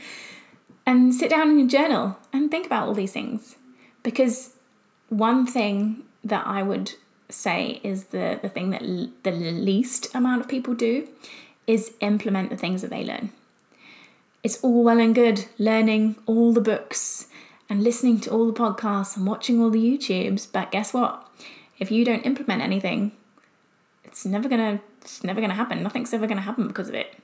and 0.87 1.14
sit 1.14 1.29
down 1.29 1.51
in 1.51 1.59
your 1.59 1.68
journal 1.68 2.16
and 2.33 2.51
think 2.51 2.64
about 2.64 2.88
all 2.88 2.94
these 2.94 3.12
things. 3.12 3.57
Because 4.03 4.55
one 5.11 5.46
thing 5.46 6.05
that 6.25 6.46
I 6.46 6.62
would 6.62 6.94
say 7.29 7.83
is 7.83 8.05
the, 8.05 8.38
the 8.40 8.49
thing 8.49 8.70
that 8.70 8.81
l- 8.81 9.11
the 9.25 9.33
least 9.33 10.14
amount 10.14 10.40
of 10.40 10.49
people 10.49 10.73
do 10.73 11.07
is 11.66 11.92
implement 12.01 12.49
the 12.49 12.57
things 12.57 12.81
that 12.81 12.88
they 12.88 13.05
learn 13.05 13.31
it's 14.42 14.62
all 14.62 14.83
well 14.83 14.98
and 14.98 15.14
good 15.14 15.46
learning 15.59 16.16
all 16.26 16.53
the 16.53 16.61
books 16.61 17.26
and 17.68 17.85
listening 17.85 18.20
to 18.20 18.31
all 18.31 18.46
the 18.46 18.59
podcasts 18.59 19.16
and 19.16 19.26
watching 19.26 19.61
all 19.61 19.70
the 19.70 19.79
YouTubes, 19.83 20.48
but 20.53 20.72
guess 20.72 20.92
what? 20.92 21.26
If 21.79 21.90
you 21.90 22.05
don't 22.05 22.26
implement 22.26 22.62
anything, 22.62 23.12
it's 24.05 24.24
never 24.24 24.48
gonna 24.48 24.81
it's 25.00 25.22
never 25.24 25.40
gonna 25.40 25.55
happen. 25.55 25.83
Nothing's 25.83 26.12
ever 26.12 26.26
gonna 26.26 26.40
happen 26.40 26.66
because 26.66 26.88
of 26.88 26.94
it. 26.94 27.16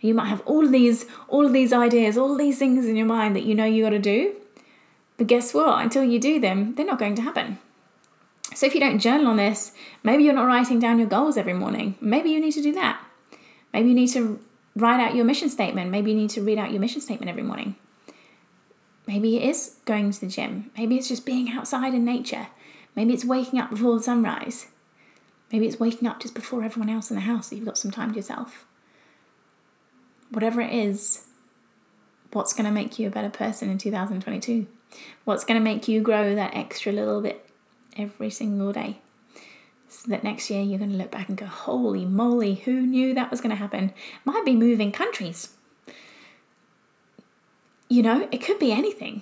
You 0.00 0.14
might 0.14 0.26
have 0.26 0.42
all 0.42 0.64
of 0.64 0.72
these 0.72 1.06
all 1.28 1.46
of 1.46 1.52
these 1.52 1.72
ideas, 1.72 2.18
all 2.18 2.36
these 2.36 2.58
things 2.58 2.86
in 2.86 2.96
your 2.96 3.06
mind 3.06 3.34
that 3.36 3.44
you 3.44 3.54
know 3.54 3.64
you 3.64 3.82
gotta 3.84 3.98
do, 3.98 4.34
but 5.16 5.26
guess 5.26 5.54
what? 5.54 5.82
Until 5.82 6.04
you 6.04 6.18
do 6.18 6.40
them, 6.40 6.74
they're 6.74 6.86
not 6.86 6.98
going 6.98 7.14
to 7.16 7.22
happen. 7.22 7.58
So 8.54 8.66
if 8.66 8.74
you 8.74 8.80
don't 8.80 8.98
journal 8.98 9.28
on 9.28 9.36
this, 9.36 9.72
maybe 10.02 10.24
you're 10.24 10.34
not 10.34 10.46
writing 10.46 10.78
down 10.78 10.98
your 10.98 11.08
goals 11.08 11.36
every 11.36 11.54
morning. 11.54 11.94
Maybe 12.00 12.30
you 12.30 12.40
need 12.40 12.52
to 12.52 12.62
do 12.62 12.72
that. 12.72 13.02
Maybe 13.72 13.88
you 13.88 13.94
need 13.94 14.08
to 14.08 14.40
write 14.74 15.00
out 15.00 15.14
your 15.14 15.24
mission 15.24 15.48
statement. 15.48 15.90
Maybe 15.90 16.10
you 16.10 16.16
need 16.16 16.30
to 16.30 16.42
read 16.42 16.58
out 16.58 16.70
your 16.70 16.80
mission 16.80 17.00
statement 17.00 17.30
every 17.30 17.42
morning. 17.42 17.76
Maybe 19.06 19.36
it 19.36 19.48
is 19.48 19.76
going 19.84 20.10
to 20.12 20.20
the 20.20 20.26
gym. 20.26 20.70
Maybe 20.76 20.96
it's 20.96 21.08
just 21.08 21.26
being 21.26 21.50
outside 21.50 21.94
in 21.94 22.04
nature. 22.04 22.48
Maybe 22.94 23.12
it's 23.12 23.24
waking 23.24 23.58
up 23.58 23.70
before 23.70 24.00
sunrise. 24.00 24.66
Maybe 25.50 25.66
it's 25.66 25.80
waking 25.80 26.08
up 26.08 26.20
just 26.20 26.34
before 26.34 26.62
everyone 26.62 26.88
else 26.88 27.10
in 27.10 27.16
the 27.16 27.22
house 27.22 27.50
so 27.50 27.56
you've 27.56 27.64
got 27.64 27.78
some 27.78 27.90
time 27.90 28.10
to 28.10 28.16
yourself. 28.16 28.64
Whatever 30.30 30.62
it 30.62 30.72
is, 30.72 31.26
what's 32.32 32.54
going 32.54 32.64
to 32.64 32.70
make 32.70 32.98
you 32.98 33.06
a 33.06 33.10
better 33.10 33.28
person 33.28 33.68
in 33.68 33.76
2022? 33.76 34.66
What's 35.24 35.44
going 35.44 35.60
to 35.60 35.64
make 35.64 35.88
you 35.88 36.00
grow 36.00 36.34
that 36.34 36.54
extra 36.54 36.92
little 36.92 37.20
bit 37.20 37.46
every 37.96 38.30
single 38.30 38.72
day? 38.72 38.98
So 39.92 40.10
that 40.10 40.24
next 40.24 40.48
year 40.48 40.62
you're 40.62 40.78
going 40.78 40.90
to 40.90 40.96
look 40.96 41.10
back 41.10 41.28
and 41.28 41.36
go, 41.36 41.44
holy 41.44 42.06
moly, 42.06 42.54
who 42.54 42.80
knew 42.80 43.12
that 43.12 43.30
was 43.30 43.42
going 43.42 43.50
to 43.50 43.56
happen? 43.56 43.92
Might 44.24 44.42
be 44.44 44.56
moving 44.56 44.90
countries. 44.90 45.50
You 47.90 48.02
know, 48.02 48.26
it 48.32 48.38
could 48.38 48.58
be 48.58 48.72
anything. 48.72 49.20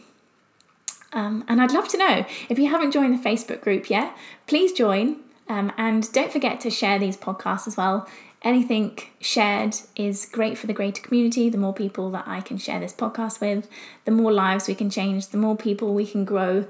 Um, 1.13 1.45
and 1.49 1.61
I'd 1.61 1.73
love 1.73 1.89
to 1.89 1.99
know 1.99 2.25
if 2.49 2.57
you 2.57 2.71
haven't 2.71 2.93
joined 2.93 3.19
the 3.19 3.29
Facebook 3.29 3.61
group 3.61 3.91
yet, 3.91 4.17
please 4.47 4.73
join. 4.73 5.17
Um, 5.49 5.73
and 5.77 6.11
don't 6.13 6.31
forget 6.31 6.61
to 6.61 6.71
share 6.71 7.01
these 7.01 7.17
podcasts 7.17 7.67
as 7.67 7.77
well. 7.77 8.09
Anything 8.43 8.97
shared 9.21 9.75
is 9.97 10.25
great 10.25 10.57
for 10.57 10.69
the 10.69 10.73
greater 10.73 11.03
community. 11.03 11.51
The 11.51 11.59
more 11.59 11.75
people 11.75 12.13
that 12.13 12.29
I 12.29 12.41
can 12.41 12.59
share 12.59 12.79
this 12.79 12.93
podcast 12.93 13.41
with, 13.41 13.69
the 14.05 14.13
more 14.13 14.33
lives 14.33 14.69
we 14.69 14.77
can 14.77 14.89
change, 14.89 15.29
the 15.29 15.37
more 15.37 15.57
people 15.57 15.93
we 15.93 16.07
can 16.07 16.25
grow, 16.25 16.67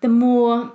the 0.00 0.08
more 0.08 0.72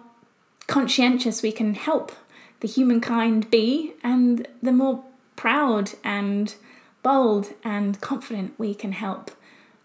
conscientious 0.67 1.41
we 1.41 1.53
can 1.53 1.73
help 1.73 2.11
the 2.59 2.67
humankind 2.67 3.49
be, 3.49 3.93
and 4.03 4.47
the 4.61 4.71
more 4.71 5.03
proud 5.35 5.91
and 6.03 6.55
bold 7.03 7.53
and 7.63 8.01
confident 8.01 8.53
we 8.57 8.73
can 8.73 8.91
help 8.91 9.31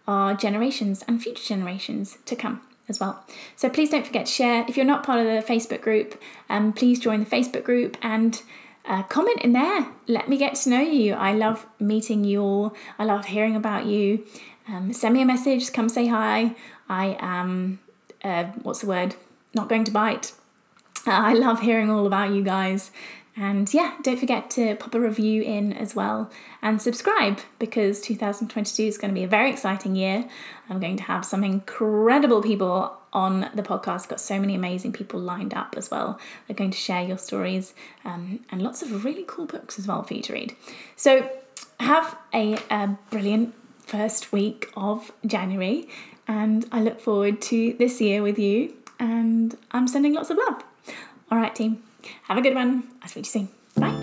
our 0.08 0.35
generations 0.35 1.04
and 1.06 1.22
future 1.22 1.44
generations 1.44 2.18
to 2.26 2.35
come 2.35 2.61
as 2.88 2.98
well. 2.98 3.24
So 3.54 3.68
please 3.68 3.90
don't 3.90 4.06
forget 4.06 4.26
to 4.26 4.32
share. 4.32 4.64
If 4.68 4.76
you're 4.76 4.87
not 4.87 5.04
part 5.04 5.20
of 5.20 5.26
the 5.26 5.52
Facebook 5.52 5.80
group, 5.80 6.20
um, 6.48 6.72
please 6.72 6.98
join 6.98 7.20
the 7.20 7.26
Facebook 7.26 7.64
group 7.64 7.96
and 8.02 8.42
uh, 8.85 9.02
comment 9.04 9.40
in 9.42 9.52
there. 9.52 9.87
Let 10.08 10.28
me 10.28 10.37
get 10.37 10.56
to 10.56 10.70
know 10.70 10.80
you. 10.80 11.14
I 11.14 11.32
love 11.32 11.66
meeting 11.78 12.24
you 12.24 12.42
all. 12.42 12.74
I 12.98 13.04
love 13.04 13.26
hearing 13.26 13.54
about 13.54 13.87
you. 13.87 14.26
Um, 14.68 14.92
send 14.92 15.14
me 15.14 15.22
a 15.22 15.26
message. 15.26 15.72
Come 15.72 15.88
say 15.88 16.08
hi. 16.08 16.56
I 16.88 17.16
am, 17.20 17.78
uh, 18.24 18.44
what's 18.62 18.80
the 18.80 18.88
word? 18.88 19.14
Not 19.54 19.68
going 19.68 19.85
to 19.85 19.92
bite. 19.92 20.32
I 21.07 21.35
love 21.35 21.61
hearing 21.61 21.91
all 21.91 22.07
about 22.07 22.33
you 22.33 22.43
guys. 22.43 22.91
And 23.35 23.73
yeah, 23.73 23.95
don't 24.03 24.19
forget 24.19 24.51
to 24.51 24.77
pop 24.77 24.95
a 24.95 25.01
review 25.01 25.43
in 25.43 25.73
as 25.73 25.95
well 25.95 26.31
and 26.61 26.83
subscribe 26.83 27.41
because 27.59 28.01
2022 28.03 28.83
is 28.83 28.99
going 28.99 29.11
to 29.11 29.15
be 29.19 29.25
a 29.25 29.29
very 29.29 29.51
exciting 29.51 29.97
year. 29.97 30.29
I'm 30.69 30.81
going 30.81 30.99
to 30.99 31.03
have 31.05 31.25
some 31.25 31.43
incredible 31.43 32.43
people 32.43 32.99
on 33.12 33.51
the 33.55 33.62
podcast. 33.62 34.09
Got 34.09 34.21
so 34.21 34.38
many 34.38 34.55
amazing 34.55 34.93
people 34.93 35.19
lined 35.19 35.55
up 35.55 35.75
as 35.79 35.91
well. 35.91 36.19
They're 36.47 36.57
going 36.57 36.73
to 36.73 36.79
share 36.79 37.03
your 37.03 37.17
stories 37.17 37.73
um, 38.05 38.41
and 38.51 38.61
lots 38.61 38.83
of 38.83 39.03
really 39.03 39.25
cool 39.27 39.47
books 39.47 39.79
as 39.79 39.87
well 39.87 40.03
for 40.03 40.12
you 40.12 40.23
to 40.23 40.33
read. 40.35 40.55
So 40.97 41.31
have 41.81 42.19
a, 42.35 42.59
a 42.71 42.99
brilliant 43.11 43.55
first 43.81 44.31
week 44.31 44.71
of 44.77 45.11
January, 45.27 45.88
and 46.29 46.67
I 46.71 46.81
look 46.81 47.01
forward 47.01 47.41
to 47.43 47.75
this 47.79 48.01
year 48.01 48.23
with 48.23 48.38
you. 48.38 48.75
And 48.99 49.57
I'm 49.73 49.88
sending 49.88 50.15
lots 50.15 50.31
of 50.31 50.37
love. 50.37 50.62
All 51.33 51.38
right, 51.38 51.55
team. 51.55 51.83
Have 52.25 52.37
a 52.37 52.42
good 52.42 52.55
one. 52.55 52.83
I'll 53.01 53.09
speak 53.09 53.25
to 53.25 53.38
you 53.38 53.47
soon. 53.47 53.49
Bye. 53.75 53.99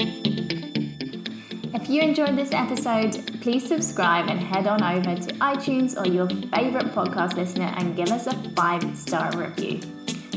If 1.76 1.88
you 1.88 2.02
enjoyed 2.02 2.36
this 2.36 2.52
episode, 2.52 3.39
please 3.42 3.68
subscribe 3.68 4.30
and 4.30 4.39
head 4.39 4.65
on 4.65 4.82
over 4.82 5.15
to 5.15 5.34
iTunes 5.36 5.96
or 5.96 6.08
your 6.08 6.28
favourite 6.28 6.88
podcast 6.88 7.36
listener 7.36 7.72
and 7.78 7.96
give 7.96 8.10
us 8.10 8.26
a 8.26 8.34
five 8.56 8.84
star 8.98 9.32
review. 9.38 9.80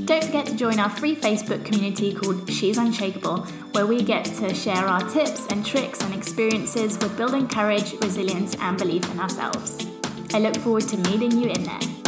Don't 0.04 0.22
forget 0.22 0.44
to 0.48 0.54
join 0.54 0.78
our 0.78 0.90
free 0.90 1.16
Facebook 1.16 1.64
community 1.64 2.12
called 2.12 2.50
She's 2.50 2.76
Unshakable, 2.76 3.46
where 3.72 3.86
we 3.86 4.02
get 4.02 4.26
to 4.26 4.52
share 4.52 4.86
our 4.86 5.00
tips 5.08 5.46
and 5.46 5.64
tricks 5.64 6.02
and 6.02 6.14
experiences 6.14 6.98
with 6.98 7.16
building 7.16 7.48
courage, 7.48 7.94
resilience, 8.02 8.54
and 8.56 8.76
belief 8.76 9.10
in 9.10 9.18
ourselves. 9.18 9.86
I 10.34 10.40
look 10.40 10.56
forward 10.56 10.86
to 10.88 10.98
meeting 10.98 11.40
you 11.40 11.48
in 11.48 11.62
there. 11.62 12.01